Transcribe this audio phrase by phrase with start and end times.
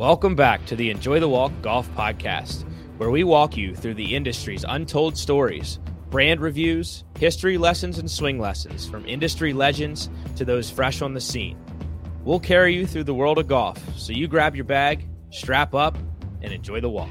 [0.00, 2.64] Welcome back to the Enjoy the Walk Golf Podcast,
[2.96, 8.38] where we walk you through the industry's untold stories, brand reviews, history lessons, and swing
[8.38, 11.58] lessons from industry legends to those fresh on the scene.
[12.24, 15.98] We'll carry you through the world of golf, so you grab your bag, strap up,
[16.40, 17.10] and enjoy the walk.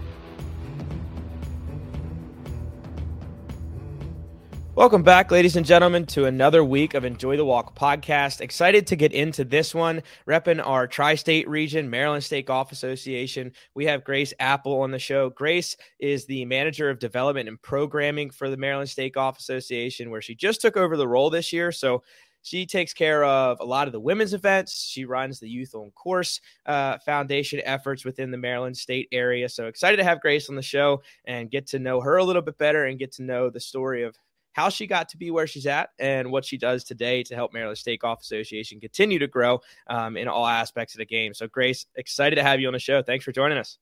[4.79, 8.39] Welcome back, ladies and gentlemen, to another week of Enjoy the Walk podcast.
[8.39, 13.51] Excited to get into this one, repping our tri state region, Maryland State Golf Association.
[13.75, 15.31] We have Grace Appel on the show.
[15.31, 20.21] Grace is the manager of development and programming for the Maryland State Golf Association, where
[20.21, 21.73] she just took over the role this year.
[21.73, 22.01] So
[22.41, 24.81] she takes care of a lot of the women's events.
[24.81, 29.49] She runs the Youth on Course uh, Foundation efforts within the Maryland State area.
[29.49, 32.41] So excited to have Grace on the show and get to know her a little
[32.41, 34.15] bit better and get to know the story of
[34.59, 37.53] how she got to be where she's at and what she does today to help
[37.53, 41.33] Maryland State Golf Association continue to grow um, in all aspects of the game.
[41.33, 43.01] So, Grace, excited to have you on the show.
[43.01, 43.77] Thanks for joining us.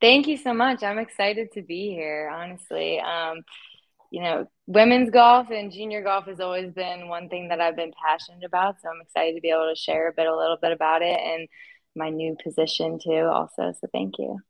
[0.00, 0.82] Thank you so much.
[0.82, 2.98] I'm excited to be here, honestly.
[2.98, 3.42] Um,
[4.10, 7.92] you know, women's golf and junior golf has always been one thing that I've been
[8.04, 8.80] passionate about.
[8.82, 11.20] So I'm excited to be able to share a bit, a little bit about it
[11.20, 11.46] and
[11.94, 13.72] my new position too, also.
[13.80, 14.40] So thank you.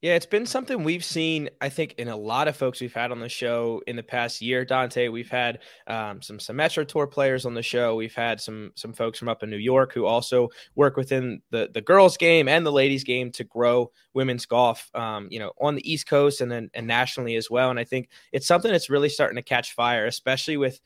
[0.00, 3.10] Yeah, it's been something we've seen, I think, in a lot of folks we've had
[3.10, 4.64] on the show in the past year.
[4.64, 7.96] Dante, we've had um, some Symetra Tour players on the show.
[7.96, 11.68] We've had some some folks from up in New York who also work within the
[11.74, 15.74] the girls' game and the ladies' game to grow women's golf, um, you know, on
[15.74, 17.70] the East Coast and then and nationally as well.
[17.70, 20.80] And I think it's something that's really starting to catch fire, especially with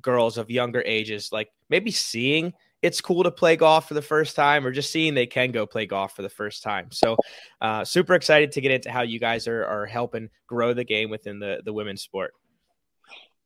[0.00, 2.52] girls of younger ages, like maybe seeing
[2.82, 5.66] it's cool to play golf for the first time or just seeing they can go
[5.66, 6.90] play golf for the first time.
[6.90, 7.16] So,
[7.60, 11.08] uh, super excited to get into how you guys are, are helping grow the game
[11.08, 12.34] within the, the women's sport.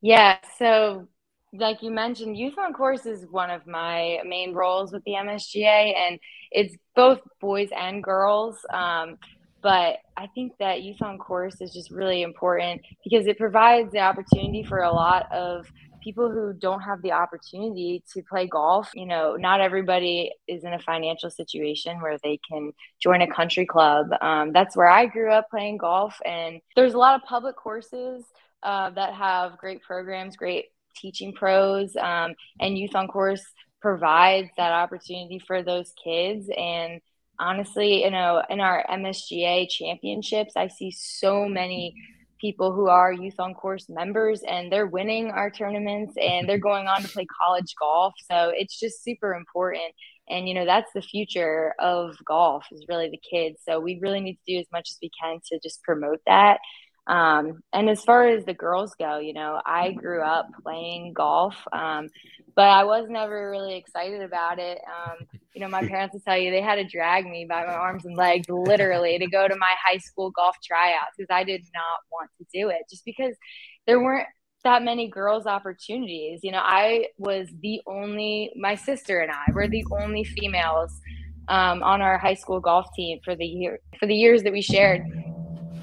[0.01, 0.39] Yeah.
[0.59, 1.09] So,
[1.53, 5.95] like you mentioned, Youth on Course is one of my main roles with the MSGA,
[5.97, 6.19] and
[6.51, 8.57] it's both boys and girls.
[8.73, 9.17] Um,
[9.63, 14.01] but I think that Youth on Course is just really important because it provides the
[14.01, 15.67] opportunity for a lot of
[16.07, 20.73] people who don't have the opportunity to play golf, you know, not everybody is in
[20.73, 22.73] a financial situation where they can
[23.03, 24.07] join a country club.
[24.21, 28.25] Um, that's where I grew up playing golf, and there's a lot of public courses
[28.63, 33.45] uh, that have great programs, great teaching pros, um, and Youth on Course
[33.83, 36.49] provides that opportunity for those kids.
[36.57, 37.01] And
[37.41, 41.97] honestly, you know, in our MSGA championships, I see so many
[42.47, 46.87] people who are youth on course members and they're winning our tournaments and they're going
[46.87, 48.15] on to play college golf.
[48.31, 49.93] So it's just super important.
[50.29, 53.61] And you know that's the future of golf is really the kids.
[53.67, 56.59] So we really need to do as much as we can to just promote that
[57.07, 61.55] um, and as far as the girls go you know i grew up playing golf
[61.73, 62.09] um,
[62.57, 64.79] but I was never really excited about it.
[64.87, 67.75] Um, you know, my parents will tell you they had to drag me by my
[67.75, 71.63] arms and legs literally to go to my high school golf tryouts because I did
[71.75, 73.35] not want to do it just because
[73.87, 74.27] there weren't
[74.65, 76.41] that many girls opportunities.
[76.43, 80.99] You know, I was the only, my sister and I were the only females
[81.49, 84.63] um, on our high school golf team for the year, for the years that we
[84.63, 85.03] shared.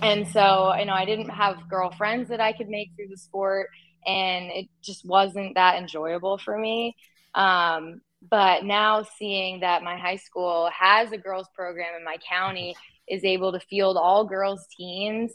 [0.01, 3.69] And so, you know, I didn't have girlfriends that I could make through the sport
[4.05, 6.95] and it just wasn't that enjoyable for me.
[7.35, 12.75] Um, but now seeing that my high school has a girls program and my county
[13.07, 15.31] is able to field all girls teams,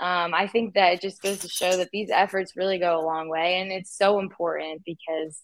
[0.00, 3.06] um, I think that it just goes to show that these efforts really go a
[3.06, 5.40] long way, and it's so important because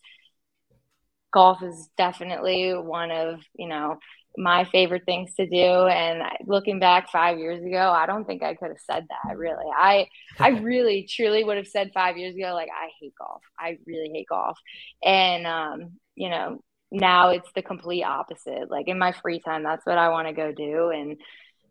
[1.32, 3.98] golf is definitely one of you know
[4.38, 5.56] my favorite things to do.
[5.86, 9.66] And looking back 5 years ago I don't think I could have said that really.
[9.76, 10.06] I
[10.38, 13.42] I really truly would have said 5 years ago like I hate golf.
[13.58, 14.58] I really hate golf.
[15.02, 16.60] And um you know
[16.90, 18.70] now it's the complete opposite.
[18.70, 20.90] Like in my free time that's what I want to go do.
[20.90, 21.18] And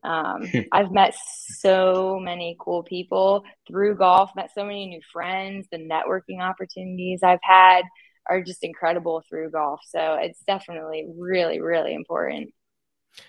[0.03, 1.15] um, I've met
[1.59, 7.39] so many cool people through golf, met so many new friends, the networking opportunities I've
[7.41, 7.83] had
[8.29, 9.81] are just incredible through golf.
[9.87, 12.53] So it's definitely really, really important.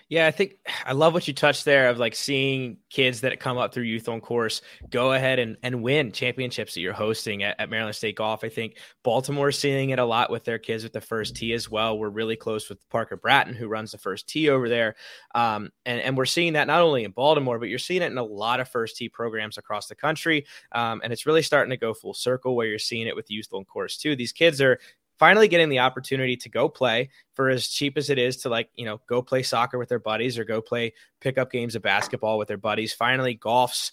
[0.07, 0.55] Yeah, I think
[0.85, 4.09] I love what you touched there of like seeing kids that come up through youth
[4.09, 8.15] on course go ahead and, and win championships that you're hosting at, at Maryland State
[8.15, 8.43] Golf.
[8.43, 11.69] I think Baltimore's seeing it a lot with their kids with the first tee as
[11.69, 11.97] well.
[11.97, 14.95] We're really close with Parker Bratton, who runs the first tee over there.
[15.35, 18.17] Um, and, and we're seeing that not only in Baltimore, but you're seeing it in
[18.17, 20.45] a lot of first tee programs across the country.
[20.71, 23.47] Um, and it's really starting to go full circle where you're seeing it with youth
[23.51, 24.15] on course too.
[24.15, 24.79] These kids are
[25.19, 28.69] finally getting the opportunity to go play for as cheap as it is to like
[28.75, 32.37] you know go play soccer with their buddies or go play pickup games of basketball
[32.37, 32.93] with their buddies.
[32.93, 33.91] Finally golf's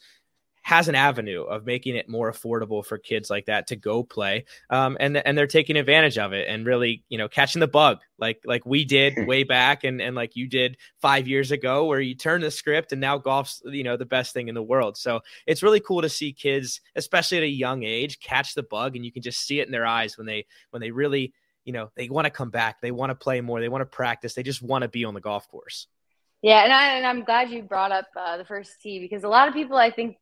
[0.66, 4.44] has an avenue of making it more affordable for kids like that to go play.
[4.68, 7.98] Um, and and they're taking advantage of it and really, you know, catching the bug
[8.18, 9.26] like like we did hmm.
[9.26, 12.90] way back and and like you did five years ago, where you turn the script
[12.90, 14.96] and now golf's you know the best thing in the world.
[14.96, 18.96] So it's really cool to see kids, especially at a young age, catch the bug,
[18.96, 21.32] and you can just see it in their eyes when they when they really
[21.64, 23.86] you know they want to come back, they want to play more, they want to
[23.86, 25.86] practice, they just want to be on the golf course.
[26.42, 29.28] Yeah, and, I, and I'm glad you brought up uh, the first tee because a
[29.28, 30.16] lot of people I think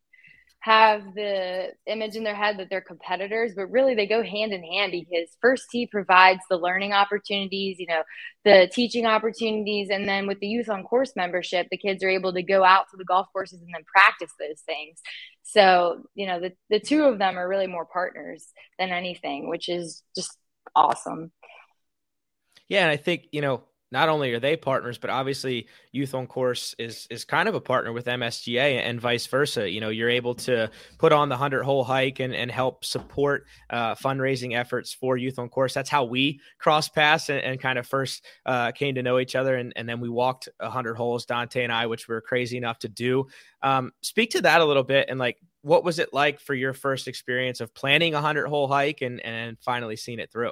[0.65, 4.63] have the image in their head that they're competitors, but really they go hand in
[4.63, 8.03] hand because First Tee provides the learning opportunities, you know,
[8.47, 9.91] the teaching opportunities.
[9.91, 12.87] And then with the youth on course membership, the kids are able to go out
[12.91, 15.03] to the golf courses and then practice those things.
[15.43, 18.47] So, you know, the, the two of them are really more partners
[18.79, 20.35] than anything, which is just
[20.75, 21.31] awesome.
[22.71, 22.85] Yeah.
[22.85, 23.65] And I think, you know,
[23.95, 27.61] not only are they partners, but obviously Youth on Course is is kind of a
[27.61, 29.71] partner with MSGA and vice versa.
[29.71, 30.69] You know, you're able to
[30.99, 35.39] put on the hundred hole hike and, and help support uh, fundraising efforts for Youth
[35.39, 35.75] on Course.
[35.75, 39.37] That's how we cross paths and, and kind of first uh, came to know each
[39.37, 42.57] other, and, and then we walked hundred holes, Dante and I, which we are crazy
[42.57, 43.29] enough to do.
[43.63, 46.73] Um, speak to that a little bit, and like, what was it like for your
[46.73, 50.51] first experience of planning a hundred hole hike and and finally seeing it through?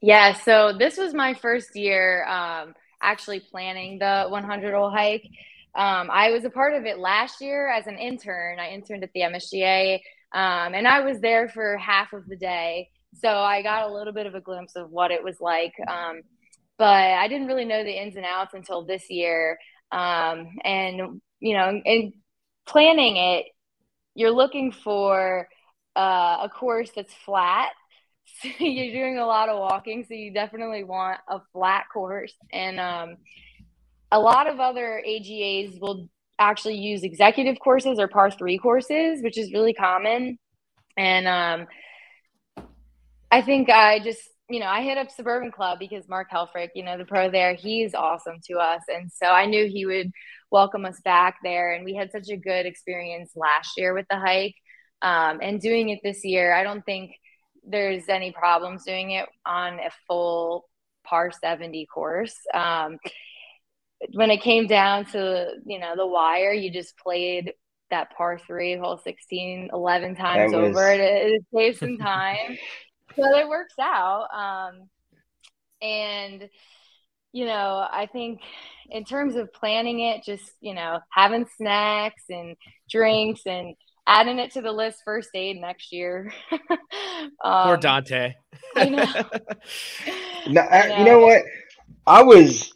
[0.00, 5.26] Yeah, so this was my first year um, actually planning the 100 hole hike.
[5.74, 8.58] Um, I was a part of it last year as an intern.
[8.58, 9.94] I interned at the MSGA,
[10.32, 12.90] um, and I was there for half of the day.
[13.14, 15.72] So I got a little bit of a glimpse of what it was like.
[15.88, 16.22] Um,
[16.78, 19.58] but I didn't really know the ins and outs until this year.
[19.90, 22.12] Um, and, you know, in
[22.66, 23.46] planning it,
[24.14, 25.48] you're looking for
[25.96, 27.70] uh, a course that's flat
[28.58, 32.34] you're doing a lot of walking, so you definitely want a flat course.
[32.52, 33.16] And um,
[34.10, 36.08] a lot of other AGAs will
[36.38, 40.38] actually use executive courses or par three courses, which is really common.
[40.96, 41.66] And um,
[43.30, 46.84] I think I just, you know, I hit up Suburban Club because Mark Helfrich, you
[46.84, 48.82] know, the pro there, he's awesome to us.
[48.88, 50.10] And so I knew he would
[50.50, 51.72] welcome us back there.
[51.72, 54.56] And we had such a good experience last year with the hike.
[55.00, 57.12] Um, and doing it this year, I don't think
[57.64, 60.68] there's any problems doing it on a full
[61.04, 62.36] par 70 course.
[62.54, 62.98] Um,
[64.14, 67.52] when it came down to, you know, the wire, you just played
[67.90, 70.76] that par three, hole 16, 11 times was...
[70.76, 72.58] over to, to save some time.
[73.16, 74.26] so it works out.
[74.34, 74.88] Um,
[75.80, 76.48] and,
[77.32, 78.40] you know, I think
[78.90, 82.56] in terms of planning it, just, you know, having snacks and
[82.90, 83.74] drinks and
[84.06, 86.32] adding it to the list first aid next year.
[87.44, 88.34] um, Poor Dante.
[88.76, 89.04] I know.
[90.48, 90.98] no, I, know.
[90.98, 91.42] You know what?
[92.06, 92.72] I was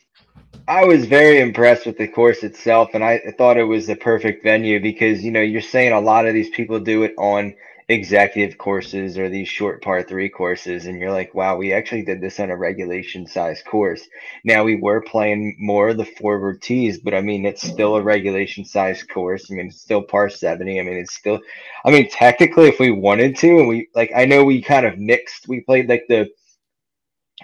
[0.68, 4.42] I was very impressed with the course itself, and I thought it was the perfect
[4.42, 7.54] venue because you know you're saying a lot of these people do it on
[7.88, 12.20] executive courses or these short par three courses and you're like wow we actually did
[12.20, 14.08] this on a regulation size course.
[14.44, 18.02] Now we were playing more of the forward tees but i mean it's still a
[18.02, 19.50] regulation size course.
[19.50, 21.40] I mean it's still par 70 i mean it's still
[21.84, 24.98] i mean technically if we wanted to and we like i know we kind of
[24.98, 26.28] mixed we played like the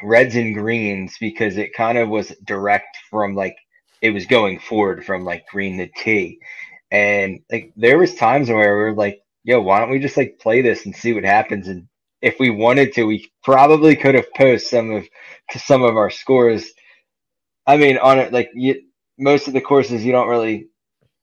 [0.02, 3.56] reds and greens because it kind of was direct from like
[4.00, 6.40] it was going forward from like green to tee.
[6.90, 10.38] And like there was times where we are like yo, why don't we just like
[10.40, 11.68] play this and see what happens?
[11.68, 11.88] And
[12.20, 15.08] if we wanted to, we probably could have posted some of
[15.50, 16.70] to some of our scores.
[17.66, 18.82] I mean, on it like you,
[19.18, 20.69] most of the courses you don't really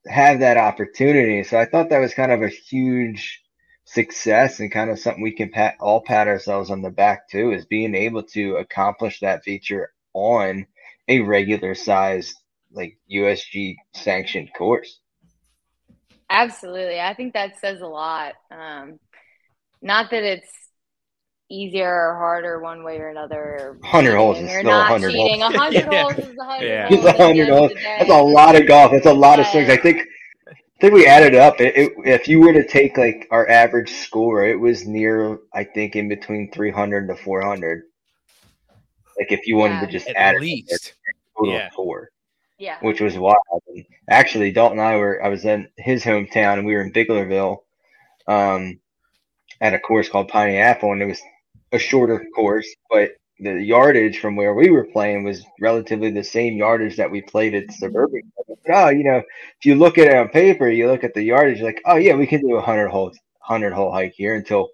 [0.08, 1.44] have that opportunity.
[1.44, 3.42] So I thought that was kind of a huge
[3.86, 7.52] success and kind of something we can pat all pat ourselves on the back too
[7.52, 10.66] is being able to accomplish that feature on
[11.08, 12.36] a regular sized
[12.72, 15.00] like USG sanctioned course.
[16.30, 17.00] Absolutely.
[17.00, 18.34] I think that says a lot.
[18.52, 19.00] Um,
[19.82, 20.50] not that it's
[21.50, 23.78] easier or harder one way or another.
[23.80, 25.42] 100 holes is still 100 cheating.
[25.42, 25.54] holes.
[25.56, 26.02] 100 yeah.
[26.02, 26.88] holes is 100 yeah.
[26.88, 27.04] holes.
[27.04, 27.72] 100 holes.
[27.74, 28.92] That's a lot of golf.
[28.92, 29.46] That's a lot yeah.
[29.46, 29.70] of swings.
[29.70, 30.04] I think
[30.48, 31.60] I think we added up.
[31.60, 35.66] It, it, if you were to take like our average score, it was near, I
[35.66, 37.84] think, in between 300 to 400.
[39.18, 39.86] Like if you wanted yeah.
[39.86, 40.72] to just At add least.
[40.72, 40.94] it,
[41.38, 41.70] total yeah.
[41.76, 42.10] four.
[42.60, 42.78] Yeah.
[42.82, 43.38] Which was wild.
[44.10, 47.60] Actually, Dalton and I were, I was in his hometown and we were in Biglerville
[48.28, 48.80] um,
[49.62, 51.22] at a course called Piney Apple, and it was
[51.72, 56.58] a shorter course, but the yardage from where we were playing was relatively the same
[56.58, 58.32] yardage that we played at Suburban.
[58.72, 59.18] Oh, you know,
[59.58, 62.16] if you look at it on paper, you look at the yardage, like, oh yeah,
[62.16, 64.70] we can do a hundred hole hundred hole hike here until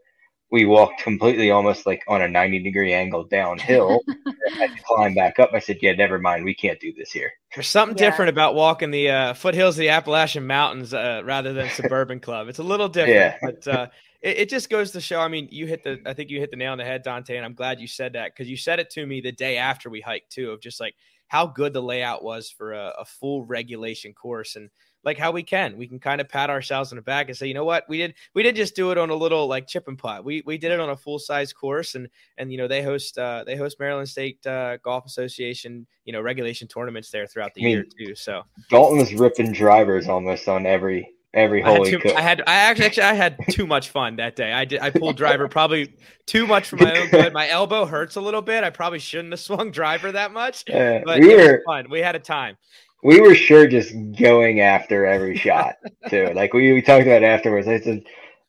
[0.56, 4.00] we walked completely almost like on a 90 degree angle downhill.
[4.08, 5.50] I had to climb back up.
[5.54, 6.46] I said, Yeah, never mind.
[6.46, 7.34] We can't do this here.
[7.54, 8.10] There's something yeah.
[8.10, 12.48] different about walking the uh, foothills of the Appalachian Mountains uh, rather than Suburban Club.
[12.48, 13.38] It's a little different, yeah.
[13.42, 13.88] but uh,
[14.22, 15.20] it, it, just goes to show.
[15.20, 17.36] I mean, you hit the, I think you hit the nail on the head, Dante,
[17.36, 19.90] and I'm glad you said that because you said it to me the day after
[19.90, 20.96] we hiked too, of just like
[21.28, 24.56] how good the layout was for a, a full regulation course.
[24.56, 24.70] And
[25.06, 25.78] like how we can.
[25.78, 28.00] We can kind of pat ourselves in the back and say, you know what, we
[28.00, 30.26] did we did just do it on a little like chip and putt.
[30.26, 33.18] We we did it on a full size course, and and you know they host
[33.18, 37.62] uh, they host Maryland State uh, Golf Association you know regulation tournaments there throughout the
[37.62, 38.16] I mean, year too.
[38.16, 41.86] So Dalton was ripping drivers almost on every every hole.
[41.86, 44.52] I had, too, I had I actually, actually I had too much fun that day.
[44.52, 45.94] I did I pulled driver probably
[46.26, 47.34] too much for my own good.
[47.34, 48.64] My elbow hurts a little bit.
[48.64, 50.64] I probably shouldn't have swung driver that much.
[51.06, 51.88] But we were, fun.
[51.90, 52.58] We had a time
[53.06, 55.76] we were sure just going after every shot
[56.10, 56.32] too.
[56.34, 57.68] Like we, we talked about afterwards.
[57.68, 58.04] I said,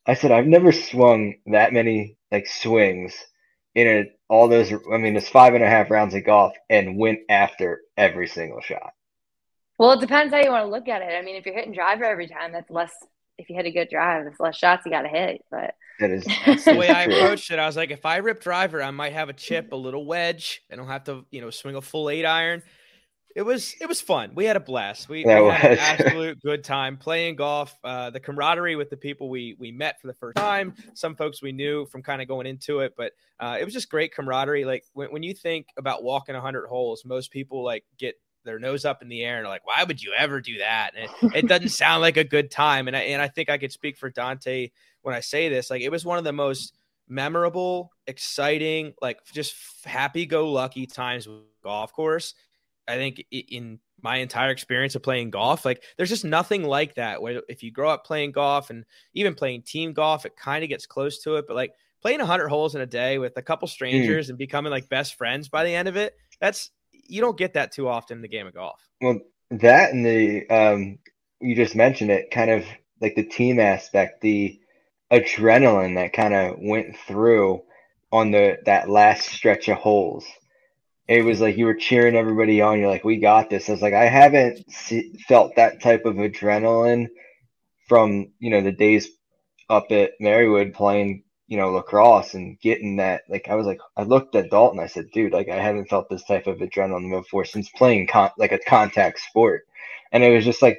[0.07, 3.15] I said I've never swung that many like swings
[3.75, 4.73] in a, all those.
[4.73, 8.63] I mean, it's five and a half rounds of golf and went after every single
[8.63, 8.95] shot.
[9.79, 11.15] Well, it depends how you want to look at it.
[11.15, 12.95] I mean, if you're hitting driver every time, that's less.
[13.37, 15.43] If you hit a good drive, it's less shots you got to hit.
[15.51, 17.59] But that is that's the way I approached it.
[17.59, 20.63] I was like, if I rip driver, I might have a chip, a little wedge.
[20.71, 22.63] and I don't have to, you know, swing a full eight iron
[23.37, 24.31] it was it was fun.
[24.35, 25.11] We had a blast.
[25.11, 27.79] We, we had an absolute good time playing golf.
[27.85, 30.75] Uh, the camaraderie with the people we we met for the first time.
[30.95, 33.91] Some folks we knew from kind of going into it, but uh, it was just
[33.91, 34.65] great camaraderie.
[34.65, 38.15] Like when, when you think about walking 100 holes, most people like get
[38.47, 40.93] their nose up in the air and are like, "Why would you ever do that?"
[40.97, 42.89] And it, it doesn't sound like a good time.
[42.89, 44.71] And I and I think I could speak for Dante
[45.03, 45.69] when I say this.
[45.69, 46.73] Like it was one of the most
[47.07, 52.33] memorable, exciting, like just happy-go-lucky times with golf course
[52.89, 57.21] I think in my entire experience of playing golf, like there's just nothing like that.
[57.21, 60.69] Where if you grow up playing golf and even playing team golf, it kind of
[60.69, 61.47] gets close to it.
[61.47, 63.73] But like playing 100 holes in a day with a couple hmm.
[63.73, 64.31] strangers mm.
[64.31, 67.73] and becoming like best friends by the end of it, that's you don't get that
[67.73, 68.81] too often in the game of golf.
[69.01, 70.99] Well, that and the um,
[71.41, 72.65] you just mentioned it, kind of
[73.01, 74.59] like the team aspect, the
[75.13, 77.63] adrenaline that kind of went through
[78.13, 80.25] on the that last stretch of holes
[81.09, 82.79] it was like you were cheering everybody on.
[82.79, 83.69] You're like, we got this.
[83.69, 87.09] I was like, I haven't see, felt that type of adrenaline
[87.89, 89.09] from you know the days
[89.71, 93.23] up at Marywood playing you know lacrosse and getting that.
[93.29, 94.81] Like I was like, I looked at Dalton.
[94.81, 98.31] I said, dude, like I haven't felt this type of adrenaline before since playing con-
[98.39, 99.63] like a contact sport,
[100.13, 100.79] and it was just like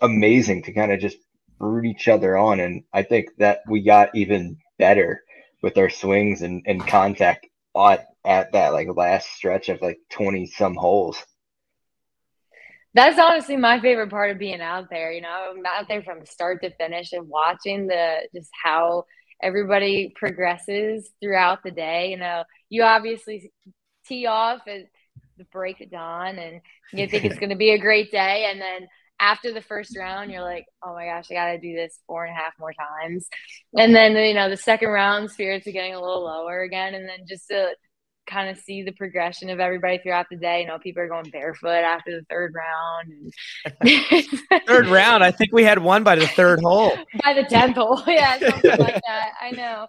[0.00, 1.18] amazing to kind of just
[1.58, 2.60] root each other on.
[2.60, 5.24] And I think that we got even better
[5.60, 10.46] with our swings and, and contact at at that like last stretch of like 20
[10.46, 11.22] some holes.
[12.94, 15.12] That's honestly my favorite part of being out there.
[15.12, 19.04] You know, I'm out there from start to finish and watching the just how
[19.42, 22.10] everybody progresses throughout the day.
[22.10, 23.52] You know, you obviously
[24.06, 24.86] tee off at
[25.36, 26.60] the break of dawn and
[26.92, 28.48] you think it's going to be a great day.
[28.50, 28.88] And then
[29.20, 32.24] after the first round, you're like, oh my gosh, I got to do this four
[32.24, 33.28] and a half more times.
[33.76, 36.94] And then, you know, the second round, spirits are getting a little lower again.
[36.94, 37.74] And then just to
[38.28, 40.60] kind of see the progression of everybody throughout the day.
[40.60, 43.32] You know, people are going barefoot after the third round.
[44.66, 46.92] Third round, I think we had one by the third hole.
[47.24, 49.30] By the tenth hole, yeah, something like that.
[49.40, 49.86] I know.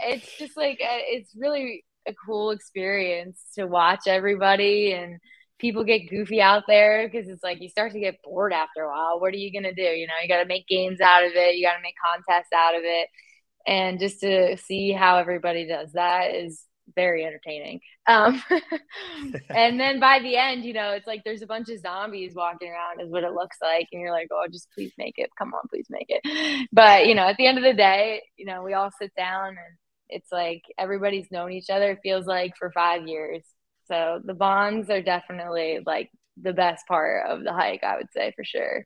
[0.00, 5.18] It's just like uh, it's really a cool experience to watch everybody and
[5.62, 8.88] people get goofy out there because it's like you start to get bored after a
[8.88, 9.20] while.
[9.20, 9.80] What are you gonna do?
[9.80, 11.54] You know, you got to make games out of it.
[11.54, 13.08] You got to make contests out of it.
[13.64, 16.64] And just to see how everybody does that is
[16.96, 17.80] very entertaining.
[18.08, 18.42] Um,
[19.50, 22.68] and then by the end, you know, it's like there's a bunch of zombies walking
[22.68, 23.86] around, is what it looks like.
[23.92, 25.30] And you're like, oh, just please make it.
[25.38, 26.68] Come on, please make it.
[26.72, 29.50] But, you know, at the end of the day, you know, we all sit down
[29.50, 29.76] and
[30.08, 33.44] it's like everybody's known each other, it feels like for five years.
[33.84, 36.10] So the bonds are definitely like
[36.40, 38.84] the best part of the hike, I would say for sure.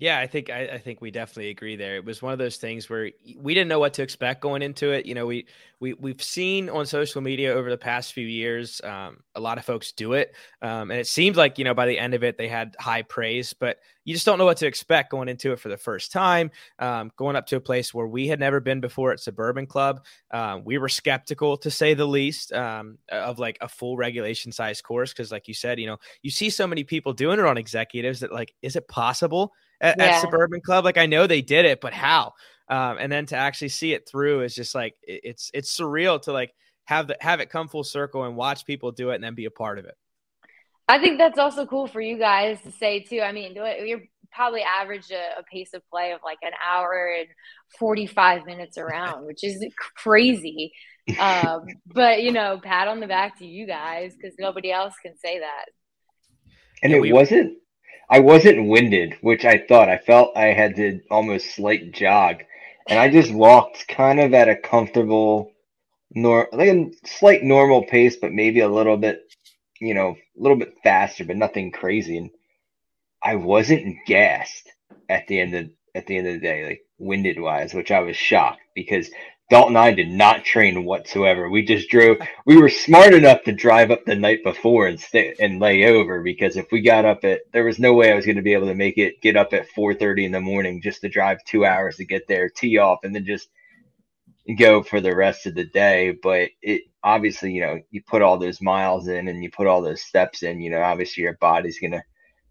[0.00, 1.96] Yeah, I think I, I, think we definitely agree there.
[1.96, 4.92] It was one of those things where we didn't know what to expect going into
[4.92, 5.04] it.
[5.04, 5.46] You know, we
[5.78, 9.66] we we've seen on social media over the past few years um, a lot of
[9.66, 12.38] folks do it, um, and it seemed like you know by the end of it
[12.38, 13.76] they had high praise, but
[14.06, 16.50] you just don't know what to expect going into it for the first time.
[16.78, 20.02] Um, going up to a place where we had never been before at Suburban Club,
[20.30, 24.80] um, we were skeptical to say the least um, of like a full regulation size
[24.80, 27.58] course because, like you said, you know, you see so many people doing it on
[27.58, 29.52] executives that like, is it possible?
[29.80, 30.04] At, yeah.
[30.04, 30.84] at Suburban Club.
[30.84, 32.34] Like I know they did it, but how?
[32.68, 36.20] Um, and then to actually see it through is just like it, it's it's surreal
[36.22, 39.24] to like have the have it come full circle and watch people do it and
[39.24, 39.96] then be a part of it.
[40.88, 43.20] I think that's also cool for you guys to say too.
[43.20, 47.28] I mean, you're probably averaged a, a, pace of play of like an hour and
[47.78, 49.64] 45 minutes around, which is
[49.96, 50.72] crazy.
[51.18, 55.16] Um, but you know, pat on the back to you guys because nobody else can
[55.16, 55.66] say that.
[56.82, 57.58] And it we, wasn't,
[58.10, 59.88] I wasn't winded, which I thought.
[59.88, 62.42] I felt I had to almost slight jog,
[62.88, 65.52] and I just walked kind of at a comfortable,
[66.12, 69.22] nor like a slight normal pace, but maybe a little bit,
[69.80, 72.18] you know, a little bit faster, but nothing crazy.
[72.18, 72.30] And
[73.22, 74.72] I wasn't gassed
[75.08, 78.00] at the end of at the end of the day, like winded wise, which I
[78.00, 79.08] was shocked because
[79.50, 81.50] Dalton and I did not train whatsoever.
[81.50, 82.18] We just drove.
[82.46, 86.22] We were smart enough to drive up the night before and stay and lay over
[86.22, 88.52] because if we got up at, there was no way I was going to be
[88.52, 89.20] able to make it.
[89.20, 92.28] Get up at four thirty in the morning just to drive two hours to get
[92.28, 93.48] there, tee off, and then just
[94.56, 96.16] go for the rest of the day.
[96.22, 99.82] But it obviously, you know, you put all those miles in and you put all
[99.82, 100.60] those steps in.
[100.60, 102.04] You know, obviously your body's going to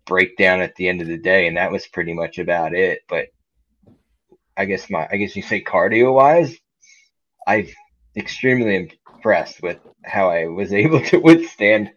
[0.06, 3.04] break down at the end of the day, and that was pretty much about it.
[3.08, 3.28] But
[4.58, 6.58] I guess my, I guess you say cardio wise
[7.50, 7.68] I'm
[8.16, 11.92] extremely impressed with how I was able to withstand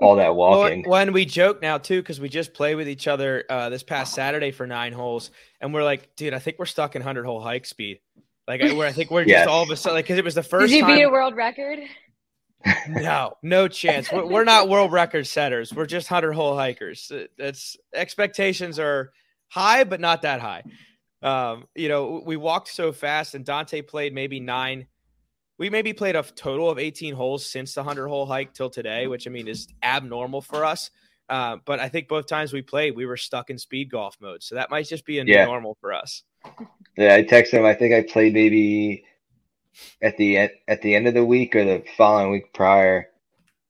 [0.00, 0.82] all that walking.
[0.82, 3.82] Well, when we joke now too, because we just played with each other uh, this
[3.82, 5.30] past Saturday for nine holes,
[5.60, 8.00] and we're like, dude, I think we're stuck in hundred hole hike speed.
[8.48, 10.42] Like, where I think we're just all of a sudden, like, because it was the
[10.42, 10.70] first.
[10.70, 10.96] Did you time...
[10.96, 11.78] beat a world record?
[12.88, 14.10] no, no chance.
[14.10, 15.72] We're, we're not world record setters.
[15.72, 17.12] We're just hundred hole hikers.
[17.38, 19.12] That's expectations are
[19.48, 20.64] high, but not that high.
[21.22, 24.86] Um, you know, we walked so fast, and Dante played maybe nine.
[25.58, 29.06] We maybe played a total of 18 holes since the 100 hole hike till today,
[29.06, 30.90] which I mean is abnormal for us.
[31.28, 34.42] Uh, but I think both times we played, we were stuck in speed golf mode.
[34.42, 35.44] So that might just be a yeah.
[35.44, 36.24] normal for us.
[36.96, 37.66] Yeah, I texted him.
[37.66, 39.04] I think I played maybe
[40.02, 43.06] at the at the end of the week or the following week prior.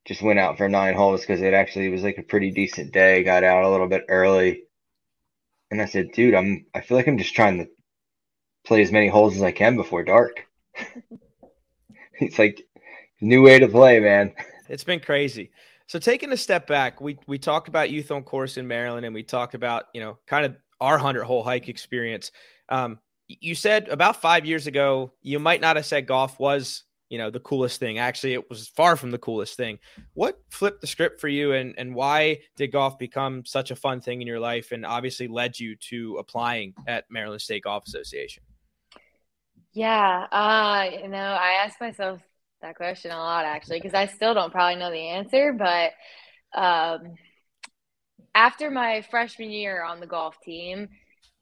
[0.06, 3.22] Just went out for nine holes because it actually was like a pretty decent day.
[3.22, 4.62] Got out a little bit early
[5.70, 7.68] and I said, dude, I'm I feel like I'm just trying to
[8.64, 10.46] play as many holes as I can before dark.
[12.20, 12.66] it's like
[13.20, 14.32] new way to play, man.
[14.68, 15.50] It's been crazy.
[15.86, 19.14] So taking a step back, we we talked about youth on course in Maryland, and
[19.14, 22.30] we talked about you know kind of our hundred hole hike experience.
[22.68, 27.18] Um, you said about five years ago, you might not have said golf was you
[27.18, 27.98] know the coolest thing.
[27.98, 29.78] Actually it was far from the coolest thing.
[30.14, 34.00] What flipped the script for you and and why did golf become such a fun
[34.00, 38.42] thing in your life and obviously led you to applying at maryland state golf association?
[39.72, 42.20] Yeah uh you know i ask myself
[42.62, 45.92] that question a lot actually because i still don't probably know the answer but
[46.58, 47.14] um
[48.34, 50.88] after my freshman year on the golf team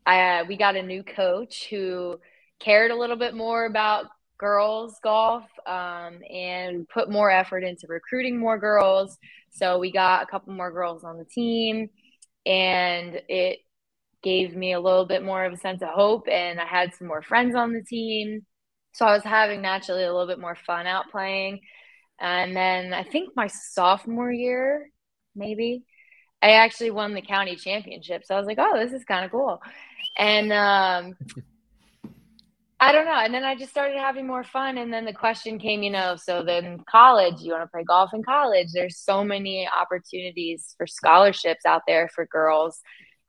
[0.06, 2.18] I, uh, we got a new coach who
[2.58, 4.06] cared a little bit more about
[4.38, 9.18] girls golf um, and put more effort into recruiting more girls.
[9.50, 11.90] So we got a couple more girls on the team,
[12.46, 13.58] and it
[14.22, 16.28] gave me a little bit more of a sense of hope.
[16.28, 18.46] And I had some more friends on the team.
[18.92, 21.60] So I was having naturally a little bit more fun out playing.
[22.20, 24.90] And then I think my sophomore year,
[25.36, 25.84] maybe,
[26.42, 28.24] I actually won the county championship.
[28.24, 29.60] So I was like, oh, this is kind of cool.
[30.16, 31.14] And um,
[32.88, 33.20] I don't know.
[33.20, 34.78] And then I just started having more fun.
[34.78, 38.14] And then the question came, you know, so then college, you want to play golf
[38.14, 38.68] in college?
[38.72, 42.80] There's so many opportunities for scholarships out there for girls,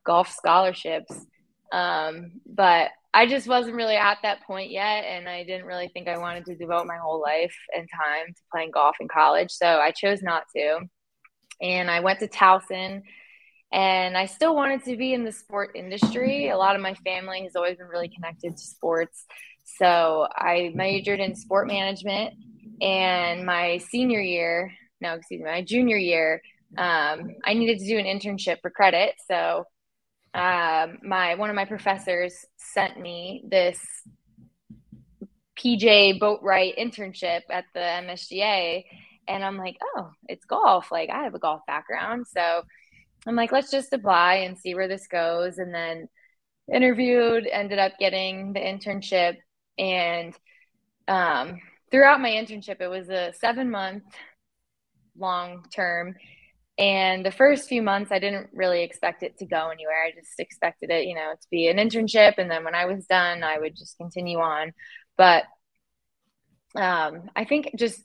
[0.06, 1.14] golf scholarships.
[1.74, 5.04] Um, but I just wasn't really at that point yet.
[5.04, 8.42] And I didn't really think I wanted to devote my whole life and time to
[8.54, 9.52] playing golf in college.
[9.52, 10.80] So I chose not to.
[11.62, 13.02] And I went to Towson
[13.72, 16.50] and I still wanted to be in the sport industry.
[16.50, 19.26] A lot of my family has always been really connected to sports.
[19.78, 22.34] So I majored in sport management.
[22.82, 26.42] And my senior year, no, excuse me, my junior year,
[26.78, 29.16] um, I needed to do an internship for credit.
[29.28, 29.66] So
[30.34, 33.80] um, my one of my professors sent me this
[35.58, 38.84] PJ Boatwright internship at the MSGA.
[39.28, 40.92] And I'm like, oh, it's golf.
[40.92, 42.26] Like I have a golf background.
[42.28, 42.64] So
[43.28, 45.58] I'm like, let's just apply and see where this goes.
[45.58, 46.08] And then
[46.74, 49.38] interviewed, ended up getting the internship.
[49.80, 50.36] And
[51.08, 54.04] um, throughout my internship, it was a seven month
[55.18, 56.16] long term.
[56.78, 60.04] And the first few months, I didn't really expect it to go anywhere.
[60.04, 62.36] I just expected it, you know, to be an internship.
[62.38, 64.74] And then when I was done, I would just continue on.
[65.18, 65.44] But
[66.76, 68.02] um, I think just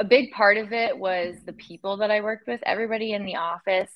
[0.00, 3.36] a big part of it was the people that I worked with, everybody in the
[3.36, 3.92] office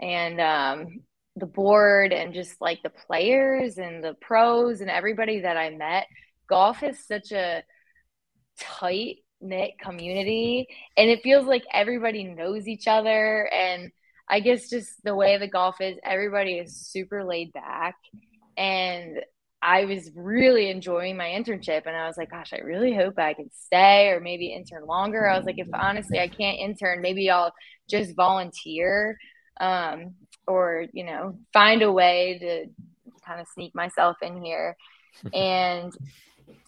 [0.00, 1.00] and um,
[1.36, 6.06] the board, and just like the players and the pros and everybody that I met.
[6.48, 7.62] Golf is such a
[8.58, 13.50] tight knit community, and it feels like everybody knows each other.
[13.52, 13.90] And
[14.28, 17.96] I guess just the way the golf is, everybody is super laid back.
[18.56, 19.18] And
[19.60, 23.32] I was really enjoying my internship and I was like, gosh, I really hope I
[23.32, 25.26] can stay or maybe intern longer.
[25.26, 27.52] I was like, if honestly I can't intern, maybe I'll
[27.88, 29.16] just volunteer
[29.58, 30.16] um,
[30.46, 32.66] or, you know, find a way to
[33.26, 34.76] kind of sneak myself in here.
[35.32, 35.92] and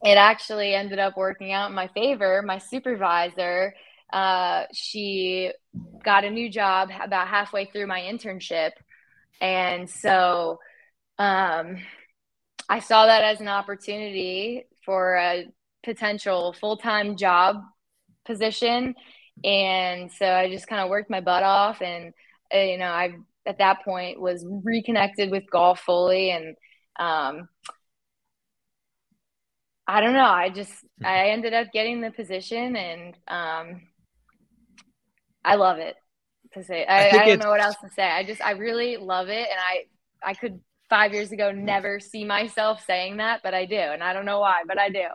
[0.02, 2.42] it actually ended up working out in my favor.
[2.42, 3.74] My supervisor,
[4.12, 5.52] uh, she
[6.04, 8.72] got a new job about halfway through my internship.
[9.40, 10.58] And so,
[11.18, 11.78] um,
[12.68, 15.46] I saw that as an opportunity for a
[15.84, 17.62] potential full time job
[18.24, 18.94] position.
[19.44, 21.80] And so I just kind of worked my butt off.
[21.80, 22.12] And,
[22.54, 23.14] uh, you know, I,
[23.46, 26.30] at that point, was reconnected with golf fully.
[26.30, 26.56] And,
[26.98, 27.48] um,
[29.86, 30.24] I don't know.
[30.24, 30.72] I just,
[31.04, 33.82] I ended up getting the position and, um,
[35.44, 35.94] I love it
[36.54, 36.84] to say.
[36.84, 38.02] I, I, I don't know what else to say.
[38.02, 39.46] I just, I really love it.
[39.48, 39.84] And I,
[40.30, 43.76] I could five years ago never see myself saying that, but I do.
[43.76, 45.06] And I don't know why, but I do.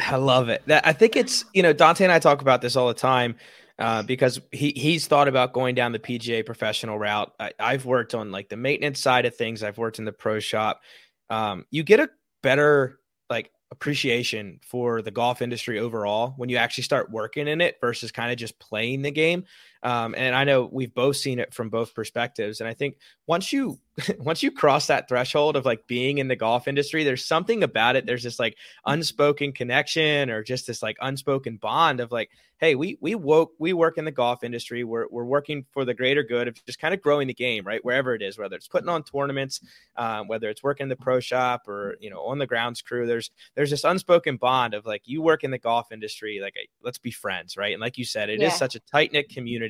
[0.00, 0.62] I love it.
[0.68, 3.36] I think it's, you know, Dante and I talk about this all the time
[3.80, 7.32] uh, because he, he's thought about going down the PGA professional route.
[7.40, 10.38] I, have worked on like the maintenance side of things, I've worked in the pro
[10.38, 10.82] shop.
[11.30, 12.10] Um, you get a
[12.42, 17.76] better like appreciation for the golf industry overall when you actually start working in it
[17.80, 19.44] versus kind of just playing the game.
[19.82, 22.60] Um, and I know we've both seen it from both perspectives.
[22.60, 23.78] And I think once you
[24.18, 27.96] once you cross that threshold of like being in the golf industry, there's something about
[27.96, 28.06] it.
[28.06, 32.98] There's this like unspoken connection or just this like unspoken bond of like, hey, we
[33.00, 34.84] we woke we work in the golf industry.
[34.84, 37.84] We're we're working for the greater good of just kind of growing the game, right?
[37.84, 39.60] Wherever it is, whether it's putting on tournaments,
[39.96, 43.06] um, whether it's working the pro shop or you know on the grounds crew.
[43.06, 46.98] There's there's this unspoken bond of like you work in the golf industry, like let's
[46.98, 47.72] be friends, right?
[47.72, 48.48] And like you said, it yeah.
[48.48, 49.69] is such a tight knit community.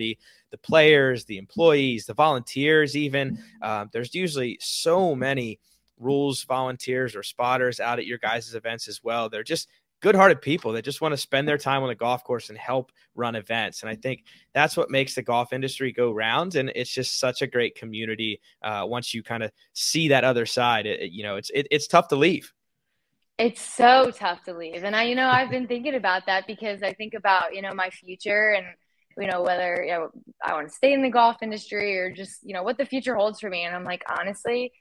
[0.50, 5.60] The players, the employees, the volunteers, even um, there's usually so many
[5.98, 9.28] rules volunteers or spotters out at your guys' events as well.
[9.28, 9.68] They're just
[10.00, 12.90] good-hearted people that just want to spend their time on the golf course and help
[13.14, 13.82] run events.
[13.82, 16.56] And I think that's what makes the golf industry go round.
[16.56, 18.40] And it's just such a great community.
[18.62, 21.66] Uh, once you kind of see that other side, it, it, you know, it's it,
[21.70, 22.52] it's tough to leave.
[23.38, 26.82] It's so tough to leave, and I, you know, I've been thinking about that because
[26.82, 28.66] I think about you know my future and
[29.18, 30.10] you know whether you know
[30.44, 33.14] I want to stay in the golf industry or just you know what the future
[33.14, 33.64] holds for me.
[33.64, 34.72] And I'm like, honestly,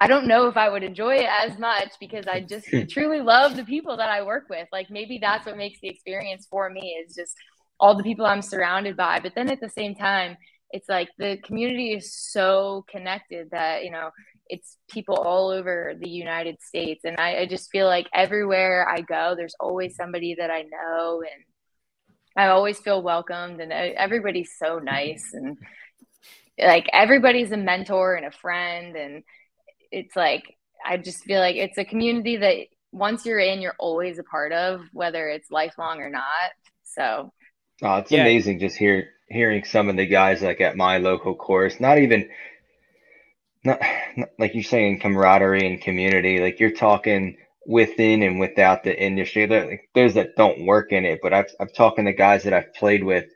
[0.00, 3.56] I don't know if I would enjoy it as much because I just truly love
[3.56, 4.68] the people that I work with.
[4.72, 7.34] Like maybe that's what makes the experience for me is just
[7.80, 9.20] all the people I'm surrounded by.
[9.20, 10.36] But then at the same time,
[10.70, 14.10] it's like the community is so connected that, you know,
[14.48, 17.04] it's people all over the United States.
[17.04, 21.22] And I, I just feel like everywhere I go, there's always somebody that I know
[21.22, 21.44] and
[22.36, 25.56] I always feel welcomed and everybody's so nice and
[26.58, 29.22] like everybody's a mentor and a friend and
[29.90, 34.18] it's like I just feel like it's a community that once you're in, you're always
[34.18, 36.24] a part of, whether it's lifelong or not.
[36.84, 37.32] So,
[37.82, 38.22] oh, it's yeah.
[38.22, 41.80] amazing just hear hearing some of the guys like at my local course.
[41.80, 42.28] Not even
[43.64, 43.80] not,
[44.16, 46.40] not like you're saying camaraderie and community.
[46.40, 49.46] Like you're talking within and without the industry.
[49.94, 53.04] Those that don't work in it, but I've I've talking to guys that I've played
[53.04, 53.26] with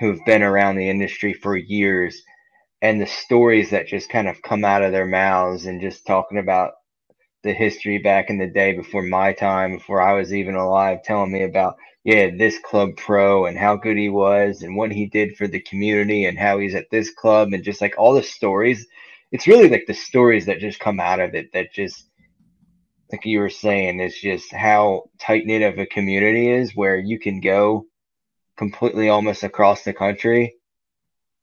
[0.00, 2.22] who've been around the industry for years
[2.82, 6.38] and the stories that just kind of come out of their mouths and just talking
[6.38, 6.72] about
[7.44, 11.32] the history back in the day before my time, before I was even alive, telling
[11.32, 15.36] me about, yeah, this club pro and how good he was and what he did
[15.38, 18.86] for the community and how he's at this club and just like all the stories.
[19.32, 22.09] It's really like the stories that just come out of it that just,
[23.12, 27.18] like you were saying, is just how tight knit of a community is where you
[27.18, 27.86] can go
[28.56, 30.54] completely almost across the country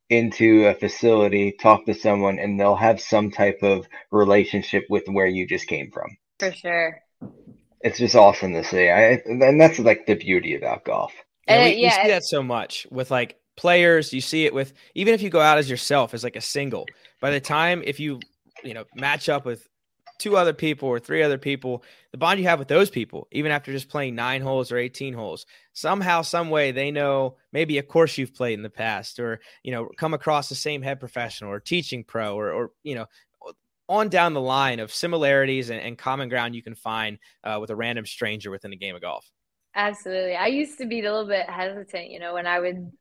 [0.09, 5.27] into a facility, talk to someone, and they'll have some type of relationship with where
[5.27, 6.17] you just came from.
[6.39, 7.01] For sure.
[7.81, 8.89] It's just awesome to see.
[8.89, 11.13] I, and that's like the beauty about golf.
[11.47, 14.13] Yeah, we, uh, yeah, we see that so much with like players.
[14.13, 16.85] You see it with even if you go out as yourself as like a single.
[17.19, 18.19] By the time if you
[18.63, 19.67] you know match up with
[20.17, 23.51] two other people or three other people, the bond you have with those people, even
[23.51, 27.83] after just playing nine holes or 18 holes, somehow, some way they know maybe a
[27.83, 31.51] course you've played in the past or, you know, come across the same head professional
[31.51, 33.05] or teaching pro or, or you know,
[33.89, 37.69] on down the line of similarities and, and common ground you can find uh, with
[37.69, 39.29] a random stranger within a game of golf.
[39.75, 40.35] Absolutely.
[40.35, 42.91] I used to be a little bit hesitant, you know, when I would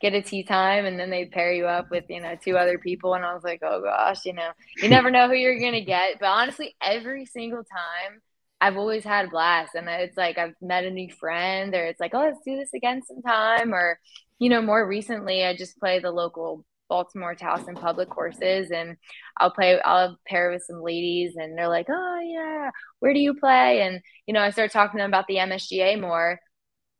[0.00, 2.78] get a tee time and then they'd pair you up with you know two other
[2.78, 5.84] people and i was like oh gosh you know you never know who you're gonna
[5.84, 8.20] get but honestly every single time
[8.60, 12.00] i've always had a blast and it's like i've met a new friend or it's
[12.00, 13.98] like oh let's do this again sometime or
[14.38, 18.96] you know more recently i just play the local Baltimore Towson public courses, and
[19.38, 19.80] I'll play.
[19.80, 24.00] I'll pair with some ladies, and they're like, "Oh yeah, where do you play?" And
[24.26, 26.38] you know, I start talking to them about the MSGA more,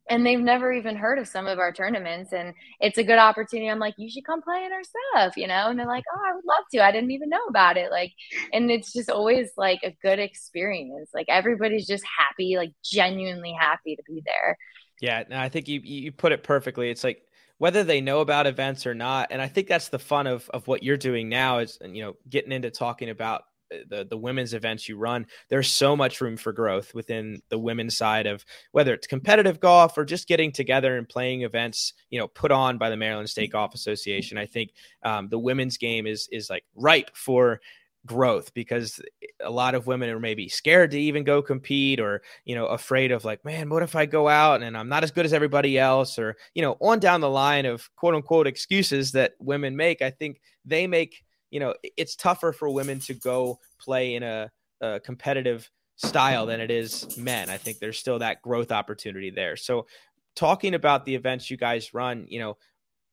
[0.08, 3.70] and they've never even heard of some of our tournaments and it's a good opportunity.
[3.70, 5.68] I'm like you should come play in our stuff you know?
[5.68, 6.84] And they're like oh i would love to.
[6.84, 7.90] I didn't even know about it.
[7.90, 8.12] Like
[8.52, 11.10] and it's just always like a good experience.
[11.14, 14.56] Like everybody's just happy like genuinely happy to be there.
[15.00, 16.90] Yeah i think you you put it perfectly.
[16.90, 17.22] It's like
[17.58, 20.66] whether they know about events or not and i think that's the fun of of
[20.68, 23.44] what you're doing now is you know getting into talking about
[23.88, 27.96] the the women's events you run there's so much room for growth within the women's
[27.96, 32.28] side of whether it's competitive golf or just getting together and playing events you know
[32.28, 34.38] put on by the maryland state golf association.
[34.38, 37.60] I think um, the women's game is is like ripe for
[38.04, 39.00] growth because
[39.42, 43.10] a lot of women are maybe scared to even go compete or you know afraid
[43.10, 45.76] of like man what if i go out and i'm not as good as everybody
[45.76, 46.16] else?
[46.16, 50.10] or you know on down the line of quote unquote excuses that women make i
[50.10, 55.00] think they make you know, it's tougher for women to go play in a, a
[55.00, 57.48] competitive style than it is men.
[57.48, 59.56] I think there's still that growth opportunity there.
[59.56, 59.86] So,
[60.34, 62.56] talking about the events you guys run, you know,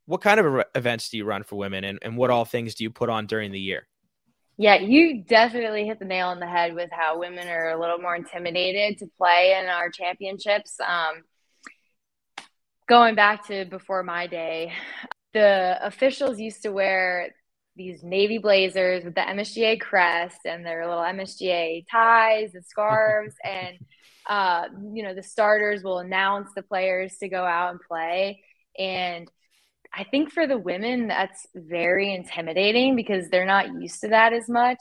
[0.06, 2.84] what kind of events do you run for women and, and what all things do
[2.84, 3.88] you put on during the year?
[4.58, 7.98] Yeah, you definitely hit the nail on the head with how women are a little
[7.98, 10.78] more intimidated to play in our championships.
[10.80, 11.24] Um,
[12.88, 14.74] going back to before my day,
[15.34, 17.34] the officials used to wear
[17.75, 23.36] these navy blazers with the MSGA crest and their little MSGA ties and scarves.
[23.43, 23.77] And
[24.29, 28.41] uh, you know the starters will announce the players to go out and play.
[28.79, 29.29] And
[29.93, 34.49] I think for the women that's very intimidating because they're not used to that as
[34.49, 34.79] much.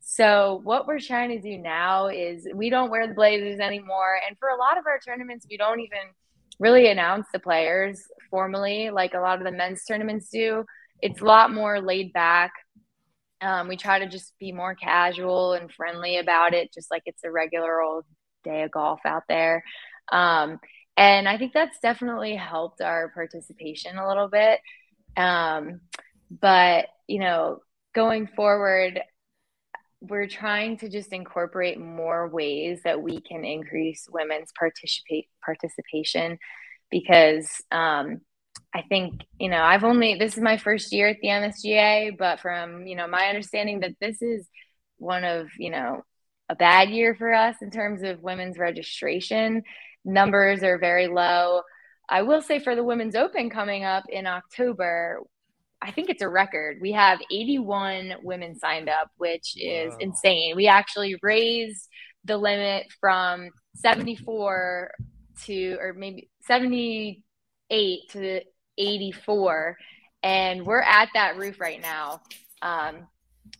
[0.00, 4.18] So what we're trying to do now is we don't wear the blazers anymore.
[4.26, 6.10] And for a lot of our tournaments we don't even
[6.58, 10.64] really announce the players formally like a lot of the men's tournaments do
[11.02, 12.52] it's a lot more laid back.
[13.40, 17.24] Um, we try to just be more casual and friendly about it, just like it's
[17.24, 18.04] a regular old
[18.44, 19.64] day of golf out there.
[20.12, 20.60] Um,
[20.96, 24.60] and I think that's definitely helped our participation a little bit.
[25.16, 25.80] Um,
[26.30, 27.60] but, you know,
[27.94, 29.00] going forward,
[30.00, 36.38] we're trying to just incorporate more ways that we can increase women's participate participation
[36.90, 38.20] because um,
[38.74, 42.40] I think, you know, I've only, this is my first year at the MSGA, but
[42.40, 44.46] from, you know, my understanding that this is
[44.98, 46.04] one of, you know,
[46.48, 49.62] a bad year for us in terms of women's registration.
[50.04, 51.62] Numbers are very low.
[52.08, 55.20] I will say for the Women's Open coming up in October,
[55.80, 56.78] I think it's a record.
[56.80, 59.98] We have 81 women signed up, which is wow.
[60.00, 60.56] insane.
[60.56, 61.88] We actually raised
[62.24, 64.90] the limit from 74
[65.44, 66.28] to, or maybe
[67.70, 68.40] 78 to
[68.78, 69.76] 84
[70.22, 72.20] and we're at that roof right now.
[72.62, 73.06] Um,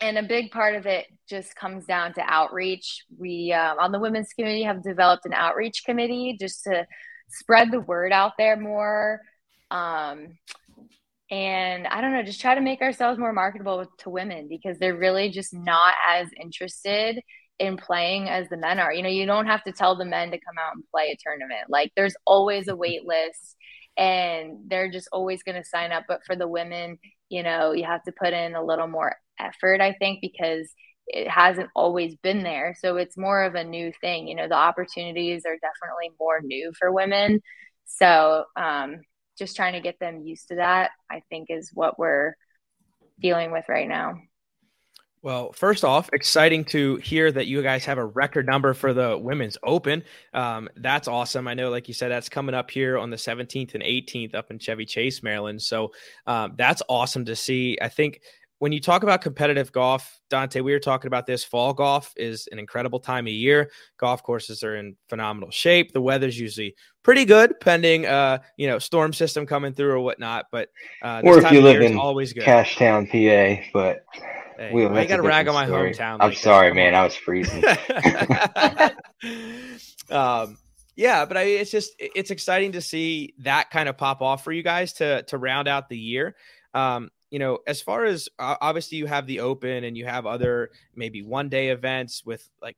[0.01, 3.05] and a big part of it just comes down to outreach.
[3.19, 6.87] We uh, on the women's committee have developed an outreach committee just to
[7.29, 9.21] spread the word out there more.
[9.71, 10.39] Um,
[11.33, 14.97] and i don't know just try to make ourselves more marketable to women because they're
[14.97, 17.23] really just not as interested
[17.61, 18.93] in playing as the men are.
[18.93, 21.17] You know you don't have to tell the men to come out and play a
[21.23, 21.69] tournament.
[21.69, 23.57] Like there's always a wait list
[23.97, 26.05] and they're just always going to sign up.
[26.09, 26.99] But for the women,
[27.29, 30.69] you know, you have to put in a little more effort, I think, because
[31.07, 32.77] it hasn't always been there.
[32.79, 34.29] So it's more of a new thing.
[34.29, 37.41] You know, the opportunities are definitely more new for women.
[37.87, 39.01] So um,
[39.39, 42.35] just trying to get them used to that, I think, is what we're
[43.21, 44.15] dealing with right now.
[45.23, 49.19] Well, first off, exciting to hear that you guys have a record number for the
[49.19, 50.03] women's open.
[50.33, 51.47] Um, that's awesome.
[51.47, 54.51] I know, like you said, that's coming up here on the 17th and 18th up
[54.51, 55.61] in Chevy Chase, Maryland.
[55.61, 55.93] So
[56.27, 57.77] um, that's awesome to see.
[57.83, 58.23] I think
[58.61, 61.45] when you talk about competitive golf, Dante, we were talking about this.
[61.45, 63.71] Fall golf is an incredible time of year.
[63.99, 65.93] Golf courses are in phenomenal shape.
[65.93, 70.47] The weather's usually pretty good, pending uh, you know, storm system coming through or whatnot.
[70.51, 70.69] But
[71.03, 72.45] uh, or if you live in always good.
[72.45, 74.05] Cashtown, PA, but
[74.61, 75.95] Hey, we, I got to rag on my story.
[75.95, 76.19] hometown.
[76.21, 76.95] I'm sorry, man.
[76.95, 77.65] I was freezing.
[80.11, 80.59] um,
[80.97, 84.53] yeah, but I, it's just it's exciting to see that kind of pop off for
[84.53, 86.37] you guys to to round out the year.
[86.75, 90.27] Um, you know, as far as uh, obviously you have the open and you have
[90.27, 92.77] other maybe one day events with like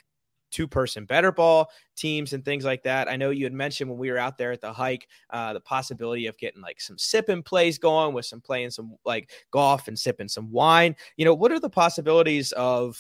[0.53, 3.09] two person better ball teams and things like that.
[3.09, 5.61] I know you had mentioned when we were out there at the hike, uh, the
[5.61, 9.99] possibility of getting like some sipping plays going with some playing some like golf and
[9.99, 10.95] sipping some wine.
[11.17, 12.97] You know, what are the possibilities of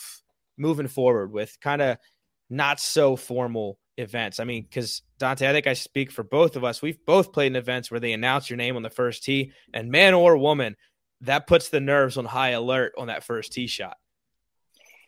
[0.57, 1.99] moving forward with kind of
[2.51, 4.41] not so formal events?
[4.41, 6.83] I mean, because Dante, I think I speak for both of us.
[6.83, 9.91] We've both played in events where they announce your name on the first tee, and
[9.91, 10.77] man or woman,
[11.23, 13.97] that puts the nerves on high alert on that first tee shot.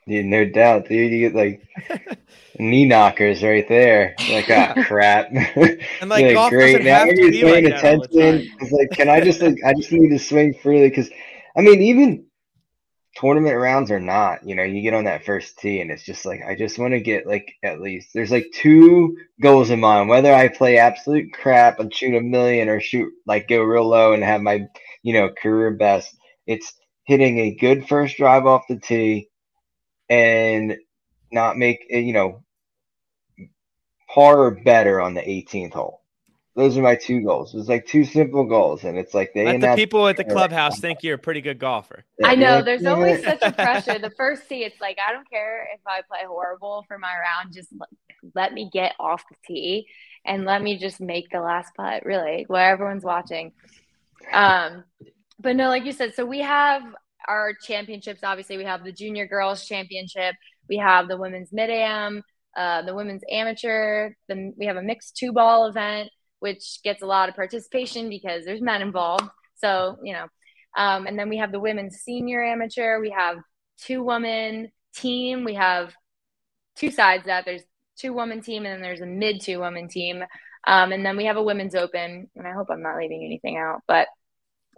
[0.07, 1.13] Dude, no doubt, dude.
[1.13, 1.67] You get like
[2.59, 4.15] knee knockers right there.
[4.31, 5.29] Like, oh crap.
[5.33, 6.85] and like, golf great.
[6.85, 8.51] Now everybody's paying like attention.
[8.61, 11.09] It's like, can I just like, I just need to swing freely because,
[11.57, 12.27] I mean, even
[13.17, 16.27] tournament rounds or not, you know, you get on that first tee and it's just
[16.27, 20.11] like, I just want to get like at least there's like two goals in mind.
[20.11, 24.13] Whether I play absolute crap and shoot a million or shoot like go real low
[24.13, 24.67] and have my,
[25.03, 26.15] you know, career best.
[26.47, 29.29] It's hitting a good first drive off the tee
[30.09, 30.77] and
[31.33, 32.45] not make eh, you know
[34.09, 36.01] par or better on the 18th hole.
[36.57, 37.53] Those are my two goals.
[37.53, 40.79] It's like two simple goals, and it's like they let the people at the clubhouse
[40.79, 42.05] think you're a pretty good golfer.
[42.23, 42.63] I know.
[42.63, 43.99] There's always such a pressure.
[43.99, 47.53] The first tee, it's like I don't care if I play horrible for my round.
[47.53, 47.75] Just
[48.37, 49.89] let me get off the tee
[50.25, 52.07] and let me just make the last putt.
[52.07, 53.51] Really, where everyone's watching.
[54.33, 54.85] Um,
[55.41, 56.83] but no, like you said, so we have
[57.29, 58.21] our championships.
[58.23, 60.35] Obviously, we have the junior girls championship.
[60.69, 62.23] We have the women's mid am,
[62.57, 64.11] uh, the women's amateur.
[64.29, 66.11] The, we have a mixed two ball event,
[66.41, 69.29] which gets a lot of participation because there's men involved.
[69.57, 70.27] So you know,
[70.77, 73.01] um, and then we have the women's senior amateur.
[73.01, 73.39] We have
[73.79, 75.45] two woman team.
[75.45, 75.93] We have
[76.77, 77.63] two sides that there's
[77.97, 80.25] two woman team and then there's a mid two woman team.
[80.67, 83.59] Um, and then we have a women's open, and I hope I'm not leaving anything
[83.59, 84.09] out, but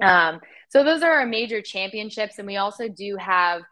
[0.02, 3.62] um, so those are our major championships, and we also do have,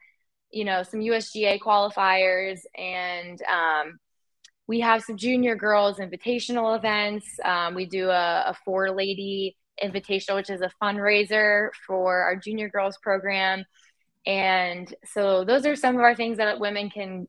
[0.50, 3.98] you know, some USGA qualifiers, and um,
[4.66, 7.26] we have some junior girls invitational events.
[7.44, 12.68] Um, we do a, a four lady invitational, which is a fundraiser for our junior
[12.68, 13.64] girls program.
[14.26, 17.28] And so those are some of our things that women can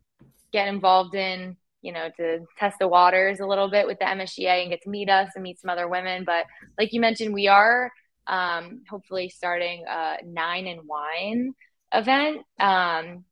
[0.54, 4.62] get involved in, you know, to test the waters a little bit with the MSGA
[4.62, 6.24] and get to meet us and meet some other women.
[6.26, 6.46] But
[6.78, 7.92] like you mentioned, we are
[8.28, 11.54] um, hopefully starting a nine and wine
[11.94, 12.42] event.
[12.60, 13.26] Um,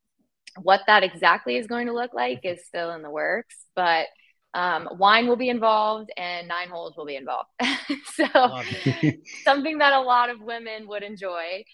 [0.60, 4.06] what that exactly is going to look like is still in the works, but
[4.54, 7.48] um, wine will be involved and nine holes will be involved.
[8.14, 8.26] so,
[9.44, 11.64] something that a lot of women would enjoy.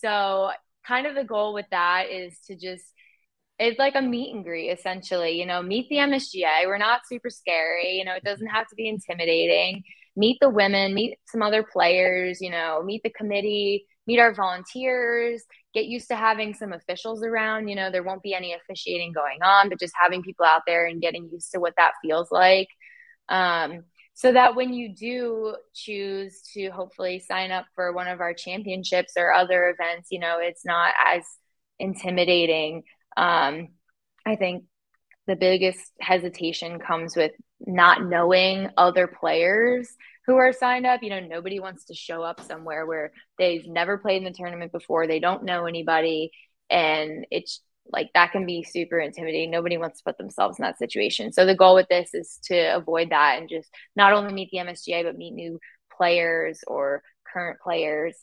[0.00, 0.50] So,
[0.86, 2.84] kind of the goal with that is to just
[3.58, 7.28] it's like a meet and greet essentially you know meet the msga we're not super
[7.28, 9.82] scary you know it doesn't have to be intimidating
[10.18, 15.44] meet the women, meet some other players, you know, meet the committee, meet our volunteers,
[15.72, 17.68] get used to having some officials around.
[17.68, 20.86] You know, there won't be any officiating going on, but just having people out there
[20.86, 22.68] and getting used to what that feels like.
[23.28, 28.34] Um, so that when you do choose to hopefully sign up for one of our
[28.34, 31.22] championships or other events, you know, it's not as
[31.78, 32.82] intimidating.
[33.16, 33.68] Um,
[34.26, 34.64] I think
[35.28, 39.94] the biggest hesitation comes with not knowing other players
[40.26, 41.02] who are signed up.
[41.02, 44.72] You know, nobody wants to show up somewhere where they've never played in the tournament
[44.72, 46.32] before, they don't know anybody,
[46.70, 47.60] and it's
[47.90, 49.50] like that can be super intimidating.
[49.50, 51.32] Nobody wants to put themselves in that situation.
[51.32, 54.58] So the goal with this is to avoid that and just not only meet the
[54.58, 55.58] MSGA but meet new
[55.96, 58.16] players or current players,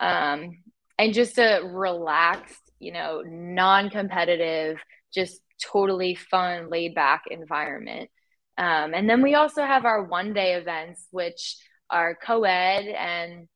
[0.00, 0.58] um,
[0.98, 4.78] and just a relaxed, you know, non-competitive,
[5.12, 8.10] just totally fun, laid back environment.
[8.58, 11.56] Um, and then we also have our one day events, which
[11.90, 13.48] are co ed, and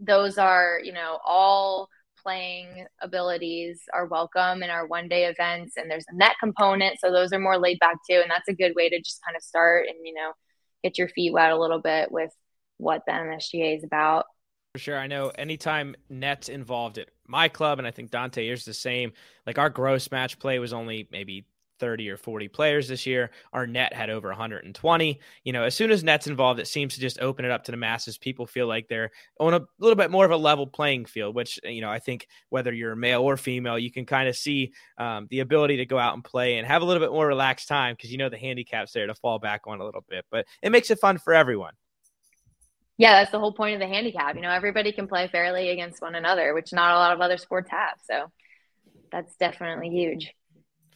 [0.00, 1.88] those are, you know, all
[2.22, 5.76] playing abilities are welcome in our one day events.
[5.76, 7.00] And there's a net component.
[7.00, 8.20] So those are more laid back too.
[8.20, 10.32] And that's a good way to just kind of start and, you know,
[10.82, 12.30] get your feet wet a little bit with
[12.76, 14.26] what the MSGA is about.
[14.78, 14.98] For sure.
[15.00, 19.12] I know anytime net's involved at my club, and I think Dante, is the same.
[19.44, 21.46] Like our gross match play was only maybe
[21.80, 23.32] 30 or 40 players this year.
[23.52, 25.20] Our net had over 120.
[25.42, 27.72] You know, as soon as net's involved, it seems to just open it up to
[27.72, 28.18] the masses.
[28.18, 29.10] People feel like they're
[29.40, 32.28] on a little bit more of a level playing field, which, you know, I think
[32.50, 35.98] whether you're male or female, you can kind of see um, the ability to go
[35.98, 38.38] out and play and have a little bit more relaxed time because, you know, the
[38.38, 41.34] handicap's there to fall back on a little bit, but it makes it fun for
[41.34, 41.72] everyone.
[42.98, 44.34] Yeah, that's the whole point of the handicap.
[44.34, 47.38] You know, everybody can play fairly against one another, which not a lot of other
[47.38, 47.98] sports have.
[48.04, 48.30] So
[49.10, 50.34] that's definitely huge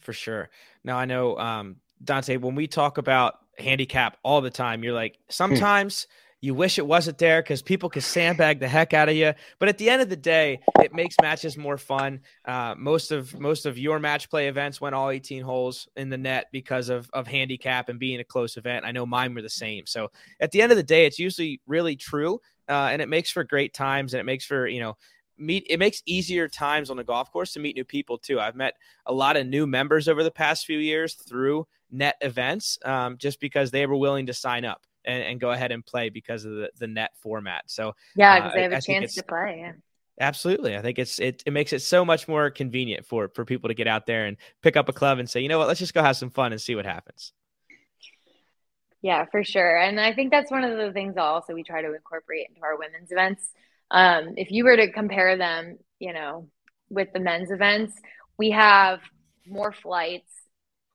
[0.03, 0.49] for sure.
[0.83, 5.17] Now I know um, Dante, when we talk about handicap all the time, you're like
[5.49, 5.93] hmm.
[6.43, 9.31] You wish it wasn't there because people can sandbag the heck out of you.
[9.59, 12.19] But at the end of the day, it makes matches more fun.
[12.43, 16.17] Uh, most of most of your match play events went all 18 holes in the
[16.17, 18.83] net because of of handicap and being a close event.
[18.83, 19.85] I know mine were the same.
[19.85, 23.31] So at the end of the day, it's usually really true, uh, and it makes
[23.31, 24.97] for great times and it makes for you know
[25.37, 28.55] meet it makes easier times on the golf course to meet new people too i've
[28.55, 28.75] met
[29.07, 33.39] a lot of new members over the past few years through net events um, just
[33.39, 36.53] because they were willing to sign up and, and, go ahead and play because of
[36.53, 39.73] the, the net format so yeah because uh, they have a chance to play yeah.
[40.19, 40.77] Absolutely.
[40.77, 43.73] I think it's it, it makes it so much more convenient for for people to
[43.73, 45.93] get out there and pick up a club and say, you know what, let's just
[45.93, 47.33] go have some fun and see what happens.
[49.01, 49.77] Yeah, for sure.
[49.77, 52.77] And I think that's one of the things also we try to incorporate into our
[52.77, 53.51] women's events.
[53.91, 56.47] Um, if you were to compare them, you know,
[56.89, 57.93] with the men's events,
[58.37, 58.99] we have
[59.45, 60.31] more flights,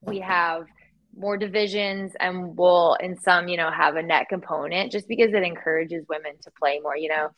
[0.01, 0.67] we have
[1.19, 5.43] more divisions, and we'll in some, you know, have a net component just because it
[5.43, 7.29] encourages women to play more, you know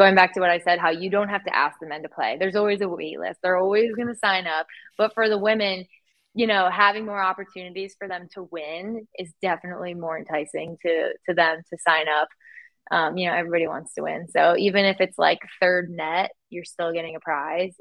[0.00, 2.08] going back to what I said, how you don't have to ask the men to
[2.08, 2.38] play.
[2.40, 3.40] There's always a wait list.
[3.42, 4.66] They're always going to sign up.
[4.96, 5.84] But for the women,
[6.32, 11.34] you know, having more opportunities for them to win is definitely more enticing to to
[11.34, 12.28] them to sign up.
[12.90, 14.26] Um, you know, everybody wants to win.
[14.30, 17.74] So even if it's like third net, you're still getting a prize.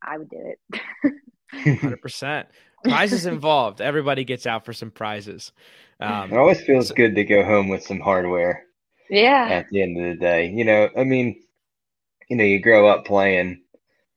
[0.00, 1.12] I would do it.
[1.80, 2.48] Hundred percent.
[2.84, 3.80] Prizes involved.
[3.80, 5.52] Everybody gets out for some prizes.
[6.00, 8.64] Um, it always feels so, good to go home with some hardware.
[9.10, 9.48] Yeah.
[9.50, 11.42] At the end of the day, you know, I mean,
[12.28, 13.62] you know, you grow up playing,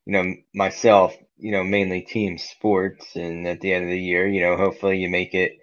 [0.06, 3.16] you know, myself, you know, mainly team sports.
[3.16, 5.58] And at the end of the year, you know, hopefully you make it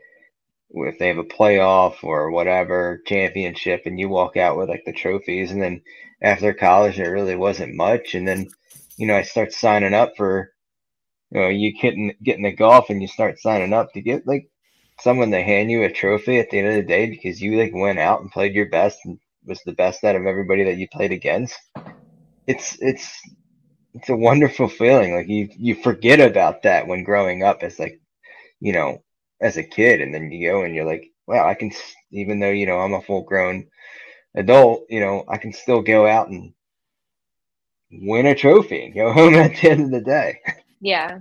[0.69, 4.93] if they have a playoff or whatever championship and you walk out with like the
[4.93, 5.51] trophies.
[5.51, 5.81] And then
[6.21, 8.13] after college, it really wasn't much.
[8.15, 8.47] And then,
[8.97, 10.51] you know, I start signing up for,
[11.35, 14.49] you know, you getting, getting the golf and you start signing up to get like
[14.99, 17.73] someone to hand you a trophy at the end of the day because you like
[17.73, 20.87] went out and played your best and was the best out of everybody that you
[20.91, 21.55] played against
[22.47, 23.21] it's it's
[23.93, 25.15] it's a wonderful feeling.
[25.15, 27.99] Like you you forget about that when growing up as like
[28.59, 29.03] you know
[29.41, 31.71] as a kid, and then you go and you're like, wow, I can
[32.11, 33.67] even though you know I'm a full grown
[34.35, 36.53] adult, you know I can still go out and
[37.91, 40.39] win a trophy and go home at the end of the day.
[40.85, 41.19] Yeah.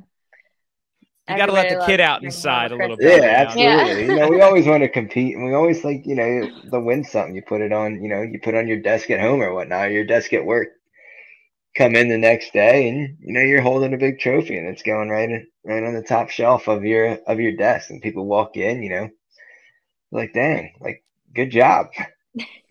[1.28, 3.22] You got to let the kid out inside a little bit.
[3.22, 4.04] Yeah, absolutely.
[4.04, 4.12] Yeah.
[4.12, 7.02] you know, we always want to compete, and we always like, you know, the win
[7.02, 7.34] something.
[7.34, 9.90] You put it on, you know, you put on your desk at home or whatnot,
[9.90, 10.68] your desk at work
[11.76, 14.82] come in the next day and you know you're holding a big trophy and it's
[14.82, 18.26] going right in, right on the top shelf of your of your desk and people
[18.26, 19.10] walk in you know
[20.12, 21.02] like dang like
[21.34, 21.88] good job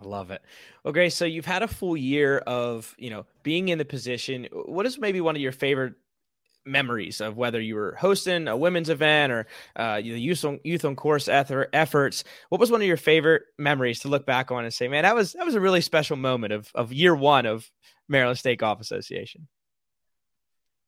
[0.00, 0.42] I love it.
[0.86, 4.48] Okay, so you've had a full year of, you know, being in the position.
[4.52, 5.94] What is maybe one of your favorite
[6.64, 9.46] memories of whether you were hosting a women's event or
[9.76, 12.24] uh, the youth on, youth on course efforts.
[12.48, 15.14] What was one of your favorite memories to look back on and say, man, that
[15.14, 17.70] was that was a really special moment of of year one of
[18.08, 19.48] Maryland State Golf Association?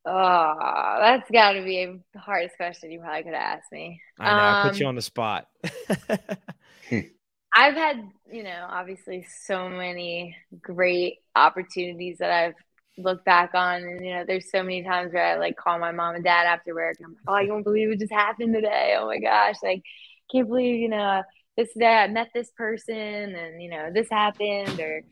[0.04, 4.00] Oh, that's got to be the hardest question you probably could ask me.
[4.18, 5.46] I know, um, I put you um, on the spot.
[7.54, 12.54] I've had, you know, obviously so many great opportunities that I've
[12.98, 15.92] looked back on and you know there's so many times where I like call my
[15.92, 18.54] mom and dad after work and I'm like, oh I can't believe it just happened
[18.54, 18.96] today.
[18.98, 19.82] Oh my gosh like
[20.30, 21.22] can't believe you know
[21.56, 25.02] this day I met this person and you know this happened or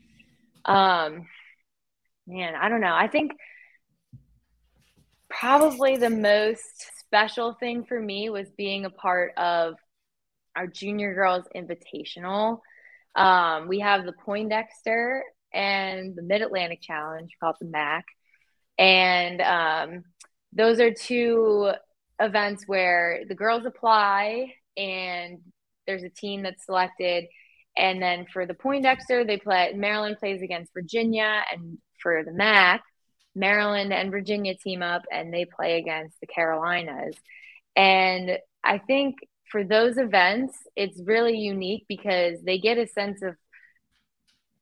[0.65, 1.25] um
[2.27, 2.93] man I don't know.
[2.93, 3.31] I think
[5.29, 9.75] probably the most special thing for me was being a part of
[10.55, 12.59] our junior girls invitational
[13.15, 15.23] um, we have the Poindexter
[15.53, 18.05] and the Mid Atlantic Challenge, called the MAC.
[18.77, 20.03] And um,
[20.53, 21.71] those are two
[22.19, 25.39] events where the girls apply and
[25.87, 27.25] there's a team that's selected.
[27.77, 32.81] And then for the Poindexter, they play Maryland plays against Virginia, and for the MAC,
[33.35, 37.15] Maryland and Virginia team up and they play against the Carolinas.
[37.75, 39.15] And I think
[39.51, 43.35] for those events, it's really unique because they get a sense of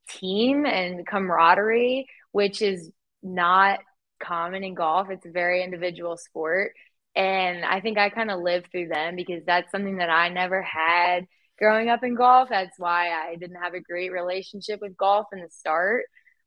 [0.10, 3.80] team and camaraderie, which is not
[4.22, 5.10] common in golf.
[5.10, 6.74] It's a very individual sport.
[7.16, 10.62] And I think I kind of lived through them because that's something that I never
[10.62, 11.26] had
[11.58, 12.50] growing up in golf.
[12.50, 16.06] That's why I didn't have a great relationship with golf in the start.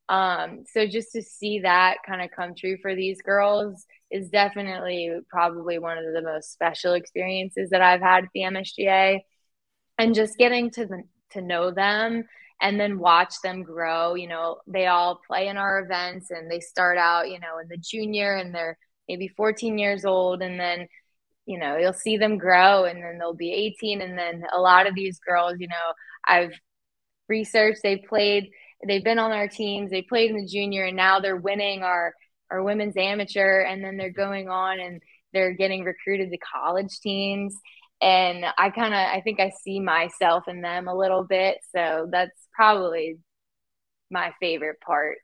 [0.08, 5.10] Um, so just to see that kind of come true for these girls is definitely
[5.30, 9.20] probably one of the most special experiences that I've had at the MSGA.
[9.98, 12.24] And just getting to the, to know them
[12.60, 14.14] and then watch them grow.
[14.14, 17.68] You know, they all play in our events and they start out, you know, in
[17.68, 18.78] the junior and they're
[19.08, 20.42] maybe 14 years old.
[20.42, 20.86] And then,
[21.44, 24.00] you know, you'll see them grow and then they'll be 18.
[24.00, 25.92] And then a lot of these girls, you know,
[26.24, 26.52] I've
[27.28, 28.50] researched, they've played,
[28.86, 32.14] they've been on our teams, they played in the junior, and now they're winning our,
[32.50, 33.60] our women's amateur.
[33.60, 35.00] And then they're going on and
[35.32, 37.56] they're getting recruited to college teams
[38.02, 41.58] and I kind of I think I see myself in them a little bit.
[41.74, 43.18] So that's probably
[44.10, 45.18] my favorite part.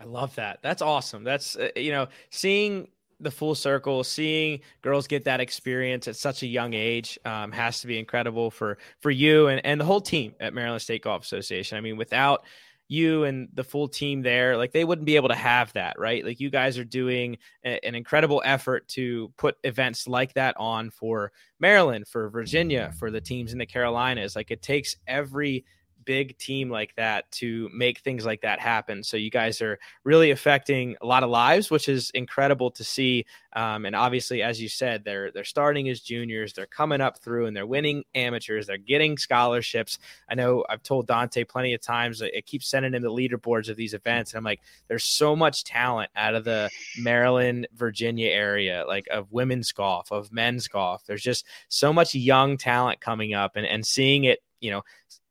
[0.00, 0.58] I love that.
[0.62, 1.22] That's awesome.
[1.22, 2.88] That's uh, you know seeing
[3.24, 7.80] the full circle, seeing girls get that experience at such a young age um, has
[7.80, 11.22] to be incredible for for you and and the whole team at Maryland State Golf
[11.22, 11.76] Association.
[11.76, 12.44] I mean, without
[12.88, 16.24] you and the full team there, like they wouldn't be able to have that, right?
[16.24, 20.90] Like you guys are doing a, an incredible effort to put events like that on
[20.90, 24.36] for Maryland, for Virginia, for the teams in the Carolinas.
[24.36, 25.64] Like it takes every
[26.04, 29.02] big team like that to make things like that happen.
[29.02, 33.26] So you guys are really affecting a lot of lives, which is incredible to see.
[33.54, 37.46] Um, and obviously, as you said, they're they're starting as juniors, they're coming up through,
[37.46, 38.66] and they're winning amateurs.
[38.66, 39.98] They're getting scholarships.
[40.28, 42.20] I know I've told Dante plenty of times.
[42.20, 45.64] It keeps sending him the leaderboards of these events, and I'm like, there's so much
[45.64, 51.04] talent out of the Maryland, Virginia area, like of women's golf, of men's golf.
[51.06, 54.82] There's just so much young talent coming up, and and seeing it you know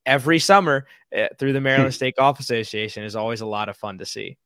[0.05, 0.85] every summer
[1.15, 4.37] uh, through the Maryland State Golf Association is always a lot of fun to see.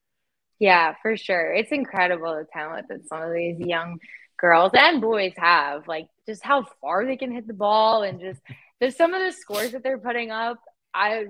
[0.59, 1.53] Yeah, for sure.
[1.53, 3.99] It's incredible the talent that some of these young
[4.37, 5.87] girls and boys have.
[5.87, 8.41] Like just how far they can hit the ball and just
[8.79, 10.59] there's some of the scores that they're putting up.
[10.93, 11.25] I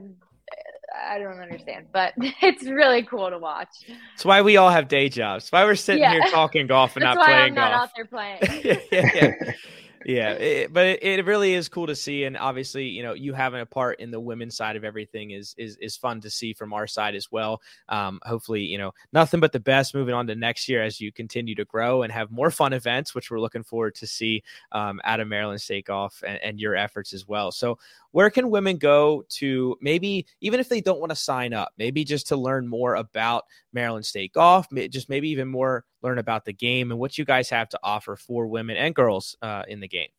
[1.10, 3.70] I don't understand, but it's really cool to watch.
[4.14, 5.46] That's why we all have day jobs.
[5.46, 6.14] That's why we're sitting yeah.
[6.14, 7.72] here talking golf and not playing I'm golf.
[7.72, 8.06] Not out there
[8.62, 8.82] playing.
[8.92, 9.52] yeah, yeah
[10.08, 13.34] yeah, it, but it, it, really is cool to see, and obviously, you know, you
[13.34, 16.54] having a part in the women's side of everything is is is fun to see
[16.54, 17.62] from our side as well.
[17.90, 21.12] Um, hopefully, you know, nothing but the best moving on to next year as you
[21.12, 25.02] continue to grow and have more fun events, which we're looking forward to see um,
[25.04, 27.52] out of Maryland State Golf and, and your efforts as well.
[27.52, 27.78] So,
[28.12, 32.06] where can women go to maybe even if they don't want to sign up, maybe
[32.06, 33.44] just to learn more about
[33.74, 37.50] Maryland State Golf, just maybe even more learn about the game and what you guys
[37.50, 40.10] have to offer for women and girls uh, in the game?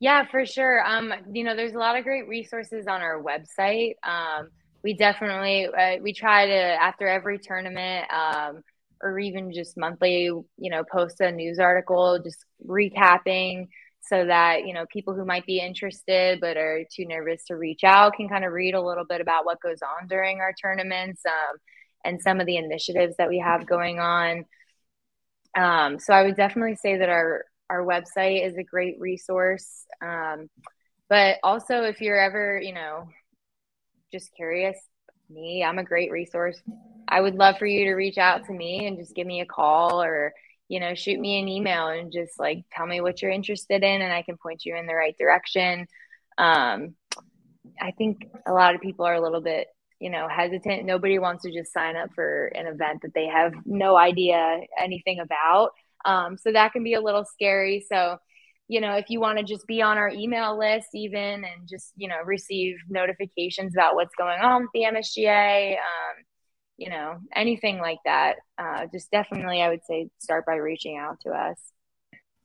[0.00, 0.84] Yeah, for sure.
[0.84, 3.94] Um, you know, there's a lot of great resources on our website.
[4.02, 4.48] Um,
[4.82, 8.62] we definitely uh, we try to after every tournament um,
[9.00, 13.68] or even just monthly, you know, post a news article just recapping
[14.06, 17.84] so that you know people who might be interested but are too nervous to reach
[17.84, 21.22] out can kind of read a little bit about what goes on during our tournaments
[21.26, 21.56] um,
[22.04, 24.44] and some of the initiatives that we have going on.
[25.56, 29.86] Um, so I would definitely say that our our website is a great resource.
[30.02, 30.48] Um,
[31.08, 33.08] but also, if you're ever, you know,
[34.12, 34.76] just curious,
[35.30, 36.60] me, I'm a great resource.
[37.08, 39.46] I would love for you to reach out to me and just give me a
[39.46, 40.32] call or,
[40.68, 44.02] you know, shoot me an email and just like tell me what you're interested in
[44.02, 45.86] and I can point you in the right direction.
[46.38, 46.94] Um,
[47.80, 49.68] I think a lot of people are a little bit
[50.04, 50.84] you know hesitant.
[50.84, 55.18] Nobody wants to just sign up for an event that they have no idea anything
[55.18, 55.70] about.
[56.04, 57.86] Um, so that can be a little scary.
[57.90, 58.18] So
[58.68, 61.92] you know if you want to just be on our email list even and just
[61.96, 66.14] you know receive notifications about what's going on with the msga um,
[66.78, 71.20] you know anything like that uh, just definitely i would say start by reaching out
[71.20, 71.58] to us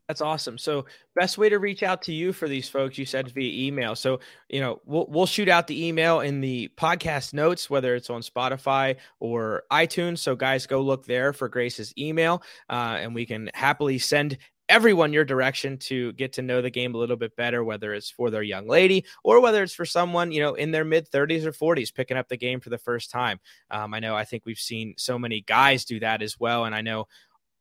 [0.10, 0.58] that's awesome.
[0.58, 0.86] So,
[1.16, 3.94] best way to reach out to you for these folks, you said via email.
[3.94, 8.10] So, you know, we'll we'll shoot out the email in the podcast notes, whether it's
[8.10, 10.18] on Spotify or iTunes.
[10.18, 12.42] So, guys, go look there for Grace's email,
[12.72, 16.96] uh, and we can happily send everyone your direction to get to know the game
[16.96, 20.32] a little bit better, whether it's for their young lady or whether it's for someone,
[20.32, 23.10] you know, in their mid 30s or 40s picking up the game for the first
[23.12, 23.40] time.
[23.72, 26.66] Um, I know I think we've seen so many guys do that as well.
[26.66, 27.08] And I know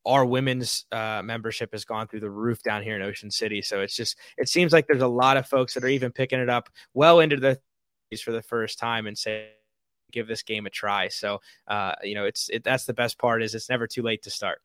[0.06, 3.62] our women's uh, membership has gone through the roof down here in Ocean City.
[3.62, 6.40] So it's just it seems like there's a lot of folks that are even picking
[6.40, 7.60] it up well into the
[8.22, 9.50] for the first time and say
[10.10, 11.08] give this game a try.
[11.08, 14.22] So uh, you know it's it, that's the best part is it's never too late
[14.22, 14.60] to start.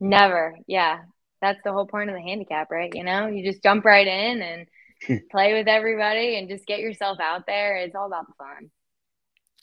[0.00, 1.00] Never, yeah.
[1.40, 2.90] That's the whole point of the handicap, right?
[2.94, 7.18] You know, you just jump right in and play with everybody and just get yourself
[7.20, 7.76] out there.
[7.76, 8.70] It's all about the fun.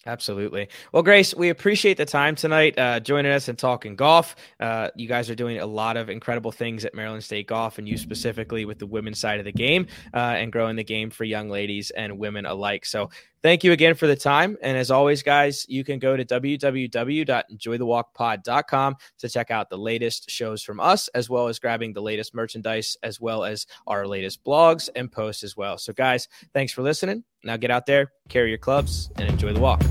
[0.07, 0.67] Absolutely.
[0.91, 4.35] Well, Grace, we appreciate the time tonight uh, joining us and talking golf.
[4.59, 7.87] Uh, you guys are doing a lot of incredible things at Maryland State Golf, and
[7.87, 9.85] you specifically with the women's side of the game
[10.15, 12.83] uh, and growing the game for young ladies and women alike.
[12.83, 13.11] So,
[13.43, 14.57] thank you again for the time.
[14.61, 20.63] And as always, guys, you can go to www.enjoythewalkpod.com to check out the latest shows
[20.63, 24.89] from us, as well as grabbing the latest merchandise, as well as our latest blogs
[24.95, 25.77] and posts as well.
[25.77, 27.23] So, guys, thanks for listening.
[27.43, 29.83] Now get out there, carry your clubs, and enjoy the walk.